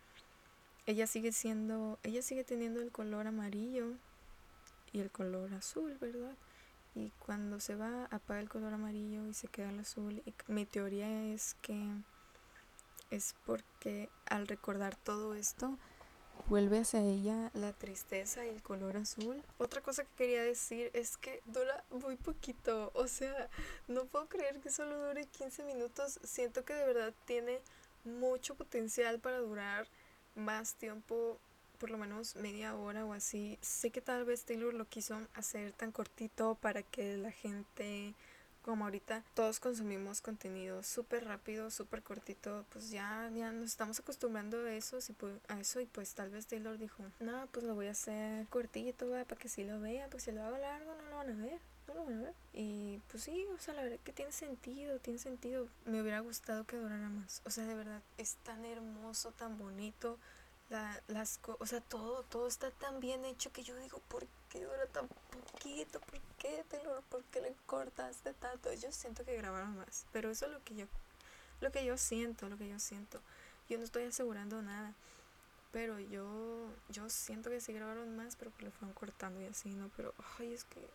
Ella 0.86 1.08
sigue 1.08 1.32
siendo, 1.32 1.98
ella 2.04 2.22
sigue 2.22 2.44
teniendo 2.44 2.82
el 2.82 2.92
color 2.92 3.26
amarillo 3.26 3.94
y 4.94 5.00
el 5.00 5.10
color 5.10 5.52
azul, 5.56 5.98
¿verdad? 6.00 6.36
Y 6.94 7.10
cuando 7.18 7.60
se 7.60 7.76
va, 7.76 8.06
apaga 8.12 8.40
el 8.40 8.48
color 8.48 8.76
amarillo 8.76 9.26
y 9.28 9.34
se 9.34 9.48
queda 9.48 9.72
el 9.72 9.80
azul. 9.80 10.22
Y 10.24 10.34
mi 10.48 10.68
teoría 10.68 11.34
es 11.34 11.56
que 11.64 11.90
es 13.10 13.36
porque 13.44 14.10
al 14.28 14.48
recordar 14.48 14.96
todo 14.96 15.34
esto, 15.34 15.80
vuelve 16.48 16.80
hacia 16.80 17.02
ella 17.02 17.52
la 17.54 17.74
tristeza 17.74 18.46
y 18.46 18.50
el 18.50 18.62
color 18.62 18.98
azul. 18.98 19.42
Otra 19.58 19.82
cosa 19.82 20.04
que 20.04 20.16
quería 20.18 20.44
decir 20.44 20.92
es 20.94 21.18
que 21.18 21.42
dura 21.46 21.84
muy 21.90 22.16
poquito, 22.16 22.92
o 22.94 23.08
sea, 23.08 23.50
no 23.88 24.06
puedo 24.06 24.28
creer 24.28 24.60
que 24.60 24.70
solo 24.70 25.08
dure 25.08 25.26
15 25.26 25.64
minutos, 25.64 26.20
siento 26.24 26.64
que 26.64 26.74
de 26.74 26.86
verdad 26.86 27.14
tiene 27.26 27.62
mucho 28.04 28.56
potencial 28.56 29.20
para 29.20 29.40
durar 29.40 29.88
más 30.36 30.76
tiempo, 30.76 31.40
por 31.78 31.90
lo 31.90 31.98
menos 31.98 32.36
media 32.36 32.76
hora 32.76 33.06
o 33.06 33.14
así. 33.14 33.58
Sé 33.62 33.92
que 33.92 34.02
tal 34.02 34.26
vez 34.26 34.46
Taylor 34.46 34.74
lo 34.74 34.86
quiso 34.86 35.20
hacer 35.34 35.74
tan 35.74 35.92
cortito 35.92 36.56
para 36.56 36.84
que 36.84 37.18
la 37.18 37.32
gente 37.32 38.14
como 38.68 38.84
ahorita 38.84 39.24
todos 39.34 39.62
consumimos 39.62 40.20
contenido 40.20 40.84
súper 40.84 41.24
rápido, 41.24 41.72
súper 41.72 42.04
cortito, 42.04 42.66
pues 42.70 42.92
ya, 42.92 43.32
ya 43.34 43.50
nos 43.54 43.68
estamos 43.68 43.98
acostumbrando 43.98 44.58
a 44.58 44.74
eso, 44.74 44.98
pues, 45.18 45.36
a 45.48 45.58
eso 45.58 45.80
y 45.80 45.86
pues 45.86 46.14
tal 46.16 46.32
vez 46.32 46.48
Taylor 46.48 46.78
dijo, 46.78 47.02
no, 47.22 47.48
pues 47.54 47.66
lo 47.66 47.76
voy 47.76 47.88
a 47.88 47.92
hacer 47.92 48.46
cortito, 48.48 49.10
para 49.10 49.40
que 49.40 49.48
si 49.48 49.64
lo 49.64 49.80
vean, 49.80 50.10
pues 50.10 50.24
si 50.24 50.34
lo 50.34 50.44
hago 50.44 50.58
largo 50.58 50.94
no 50.96 51.10
lo 51.10 51.16
van 51.16 51.30
a 51.30 51.36
ver. 51.46 51.62
no 51.88 51.94
lo 51.94 52.04
van 52.04 52.20
a 52.20 52.22
ver. 52.24 52.34
Y 52.52 53.00
pues 53.10 53.24
sí, 53.24 53.46
o 53.56 53.58
sea, 53.58 53.74
la 53.74 53.84
verdad 53.84 54.00
que 54.04 54.12
tiene 54.12 54.34
sentido, 54.34 55.00
tiene 55.00 55.18
sentido. 55.18 55.70
Me 55.86 56.02
hubiera 56.02 56.20
gustado 56.20 56.66
que 56.66 56.76
durara 56.76 57.08
más. 57.08 57.42
O 57.46 57.50
sea, 57.52 57.66
de 57.66 57.74
verdad, 57.74 58.02
es 58.18 58.36
tan 58.44 58.66
hermoso, 58.66 59.32
tan 59.32 59.58
bonito. 59.58 60.20
La, 60.70 61.02
las 61.08 61.40
o 61.46 61.66
sea, 61.66 61.80
todo, 61.80 62.24
todo 62.24 62.48
está 62.50 62.70
tan 62.72 63.00
bien 63.00 63.24
hecho 63.24 63.54
que 63.54 63.64
yo 63.64 63.78
digo, 63.78 64.02
¿por 64.10 64.28
qué 64.50 64.64
dura 64.64 64.86
tan 64.88 65.08
poquito? 65.08 66.00
¿Por 66.00 66.20
qué, 66.38 66.64
te 66.70 66.84
lo, 66.84 67.02
¿Por 67.04 67.24
qué 67.26 67.42
le 67.42 67.56
cortaste 67.66 68.34
tanto? 68.34 68.74
Yo 68.74 68.92
siento 68.92 69.26
que 69.26 69.36
grabaron 69.38 69.76
más, 69.76 70.06
pero 70.12 70.30
eso 70.30 70.46
es 70.46 70.52
lo 70.52 70.64
que 70.64 70.76
yo, 70.76 70.86
lo 71.62 71.72
que 71.72 71.86
yo 71.86 71.98
siento, 71.98 72.50
lo 72.50 72.58
que 72.58 72.68
yo 72.68 72.80
siento. 72.80 73.22
Yo 73.70 73.78
no 73.78 73.84
estoy 73.84 74.04
asegurando 74.04 74.62
nada, 74.62 74.94
pero 75.72 76.00
yo, 76.00 76.70
yo 76.90 77.10
siento 77.10 77.50
que 77.50 77.62
sí 77.62 77.74
grabaron 77.74 78.16
más, 78.16 78.36
pero 78.36 78.52
que 78.58 78.66
lo 78.66 78.72
fueron 78.72 78.94
cortando 78.94 79.42
y 79.42 79.46
así, 79.46 79.70
¿no? 79.70 79.92
Pero, 79.98 80.14
ay, 80.40 80.54
es 80.54 80.64
que 80.64 80.88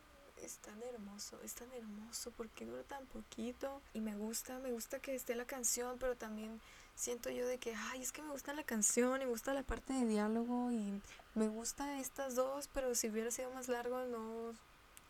es 0.42 0.56
tan 0.56 0.82
hermoso, 0.82 1.38
es 1.44 1.54
tan 1.54 1.70
hermoso 1.72 2.32
porque 2.36 2.66
dura 2.66 2.82
tan 2.82 3.06
poquito 3.06 3.80
y 3.94 4.00
me 4.00 4.16
gusta, 4.16 4.58
me 4.58 4.72
gusta 4.72 4.98
que 4.98 5.14
esté 5.14 5.34
la 5.34 5.44
canción, 5.44 5.98
pero 5.98 6.16
también 6.16 6.60
siento 6.94 7.30
yo 7.30 7.46
de 7.46 7.58
que, 7.58 7.74
ay, 7.74 8.02
es 8.02 8.12
que 8.12 8.22
me 8.22 8.30
gusta 8.30 8.52
la 8.52 8.64
canción 8.64 9.20
y 9.22 9.24
me 9.24 9.30
gusta 9.30 9.54
la 9.54 9.62
parte 9.62 9.92
de 9.92 10.06
diálogo 10.06 10.72
y 10.72 11.00
me 11.34 11.48
gusta 11.48 11.98
estas 11.98 12.34
dos, 12.34 12.68
pero 12.72 12.94
si 12.94 13.08
hubiera 13.08 13.30
sido 13.30 13.50
más 13.50 13.68
largo 13.68 14.04
no 14.04 14.54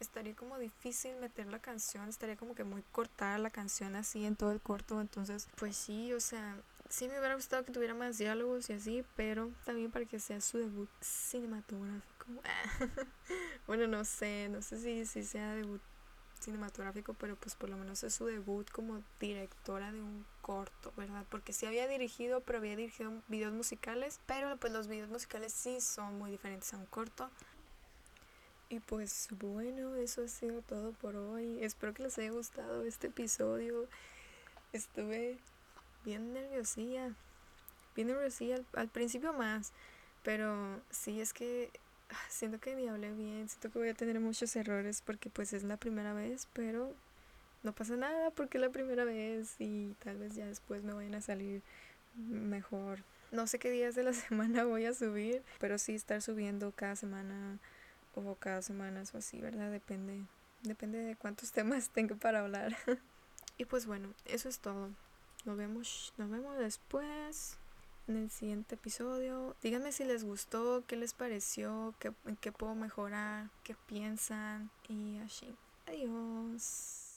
estaría 0.00 0.34
como 0.34 0.58
difícil 0.58 1.16
meter 1.16 1.46
la 1.46 1.60
canción, 1.60 2.08
estaría 2.08 2.36
como 2.36 2.54
que 2.54 2.64
muy 2.64 2.82
cortada 2.92 3.38
la 3.38 3.50
canción 3.50 3.96
así 3.96 4.24
en 4.24 4.36
todo 4.36 4.52
el 4.52 4.60
corto, 4.60 5.00
entonces 5.00 5.48
pues 5.56 5.76
sí, 5.76 6.12
o 6.12 6.20
sea, 6.20 6.56
sí 6.88 7.08
me 7.08 7.18
hubiera 7.18 7.34
gustado 7.34 7.64
que 7.64 7.72
tuviera 7.72 7.94
más 7.94 8.18
diálogos 8.18 8.68
y 8.68 8.74
así, 8.74 9.04
pero 9.16 9.50
también 9.64 9.90
para 9.90 10.04
que 10.04 10.18
sea 10.18 10.40
su 10.40 10.58
debut 10.58 10.90
cinematográfico. 11.00 12.26
bueno, 13.66 13.86
no 13.86 14.04
sé, 14.04 14.48
no 14.50 14.60
sé 14.60 14.78
si, 14.78 15.06
si 15.06 15.24
sea 15.24 15.54
debut 15.54 15.80
cinematográfico, 16.42 17.14
pero 17.14 17.36
pues 17.36 17.54
por 17.54 17.70
lo 17.70 17.76
menos 17.76 18.02
es 18.02 18.14
su 18.14 18.26
debut 18.26 18.70
como 18.70 19.02
directora 19.20 19.92
de 19.92 20.00
un 20.00 20.24
corto, 20.40 20.92
¿verdad? 20.96 21.24
Porque 21.30 21.52
sí 21.52 21.66
había 21.66 21.88
dirigido, 21.88 22.40
pero 22.40 22.58
había 22.58 22.76
dirigido 22.76 23.12
videos 23.28 23.52
musicales, 23.52 24.20
pero 24.26 24.56
pues 24.56 24.72
los 24.72 24.88
videos 24.88 25.08
musicales 25.08 25.52
sí 25.52 25.80
son 25.80 26.18
muy 26.18 26.30
diferentes 26.30 26.72
a 26.74 26.76
un 26.76 26.86
corto. 26.86 27.30
Y 28.68 28.80
pues 28.80 29.28
bueno, 29.32 29.96
eso 29.96 30.24
ha 30.24 30.28
sido 30.28 30.62
todo 30.62 30.92
por 30.92 31.14
hoy. 31.16 31.62
Espero 31.62 31.92
que 31.92 32.02
les 32.02 32.18
haya 32.18 32.30
gustado 32.30 32.84
este 32.84 33.08
episodio. 33.08 33.86
Estuve 34.72 35.38
bien 36.04 36.32
nerviosilla, 36.32 37.14
bien 37.94 38.08
nerviosilla 38.08 38.56
al, 38.56 38.66
al 38.74 38.88
principio 38.88 39.32
más, 39.32 39.72
pero 40.22 40.80
sí 40.90 41.20
es 41.20 41.32
que 41.32 41.70
siento 42.28 42.58
que 42.58 42.74
ni 42.74 42.88
hablé 42.88 43.12
bien, 43.12 43.48
siento 43.48 43.70
que 43.70 43.78
voy 43.78 43.88
a 43.88 43.94
tener 43.94 44.18
muchos 44.20 44.54
errores 44.56 45.02
porque 45.04 45.30
pues 45.30 45.52
es 45.52 45.62
la 45.62 45.76
primera 45.76 46.12
vez, 46.12 46.48
pero 46.52 46.94
no 47.62 47.72
pasa 47.72 47.96
nada 47.96 48.30
porque 48.30 48.58
es 48.58 48.62
la 48.62 48.70
primera 48.70 49.04
vez 49.04 49.54
y 49.58 49.94
tal 50.04 50.18
vez 50.18 50.34
ya 50.34 50.46
después 50.46 50.82
me 50.82 50.92
vayan 50.92 51.14
a 51.14 51.20
salir 51.20 51.62
mejor. 52.16 53.00
No 53.30 53.46
sé 53.46 53.58
qué 53.58 53.70
días 53.70 53.94
de 53.94 54.02
la 54.02 54.12
semana 54.12 54.64
voy 54.64 54.84
a 54.84 54.94
subir, 54.94 55.42
pero 55.58 55.78
sí 55.78 55.94
estar 55.94 56.20
subiendo 56.22 56.72
cada 56.72 56.96
semana 56.96 57.58
o 58.14 58.34
cada 58.34 58.62
semana 58.62 59.02
o 59.12 59.18
así, 59.18 59.40
¿verdad? 59.40 59.70
Depende, 59.70 60.22
depende 60.62 60.98
de 60.98 61.16
cuántos 61.16 61.52
temas 61.52 61.90
tengo 61.90 62.16
para 62.16 62.40
hablar. 62.40 62.76
y 63.58 63.64
pues 63.64 63.86
bueno, 63.86 64.12
eso 64.26 64.48
es 64.48 64.58
todo. 64.58 64.90
Nos 65.44 65.56
vemos, 65.56 66.12
nos 66.18 66.30
vemos 66.30 66.58
después 66.58 67.58
en 68.08 68.16
el 68.16 68.30
siguiente 68.30 68.74
episodio. 68.74 69.56
Díganme 69.62 69.92
si 69.92 70.04
les 70.04 70.24
gustó, 70.24 70.84
qué 70.86 70.96
les 70.96 71.14
pareció, 71.14 71.94
qué, 71.98 72.12
qué 72.40 72.52
puedo 72.52 72.74
mejorar, 72.74 73.50
qué 73.62 73.74
piensan 73.86 74.70
y 74.88 75.18
así. 75.18 75.54
Adiós. 75.86 77.11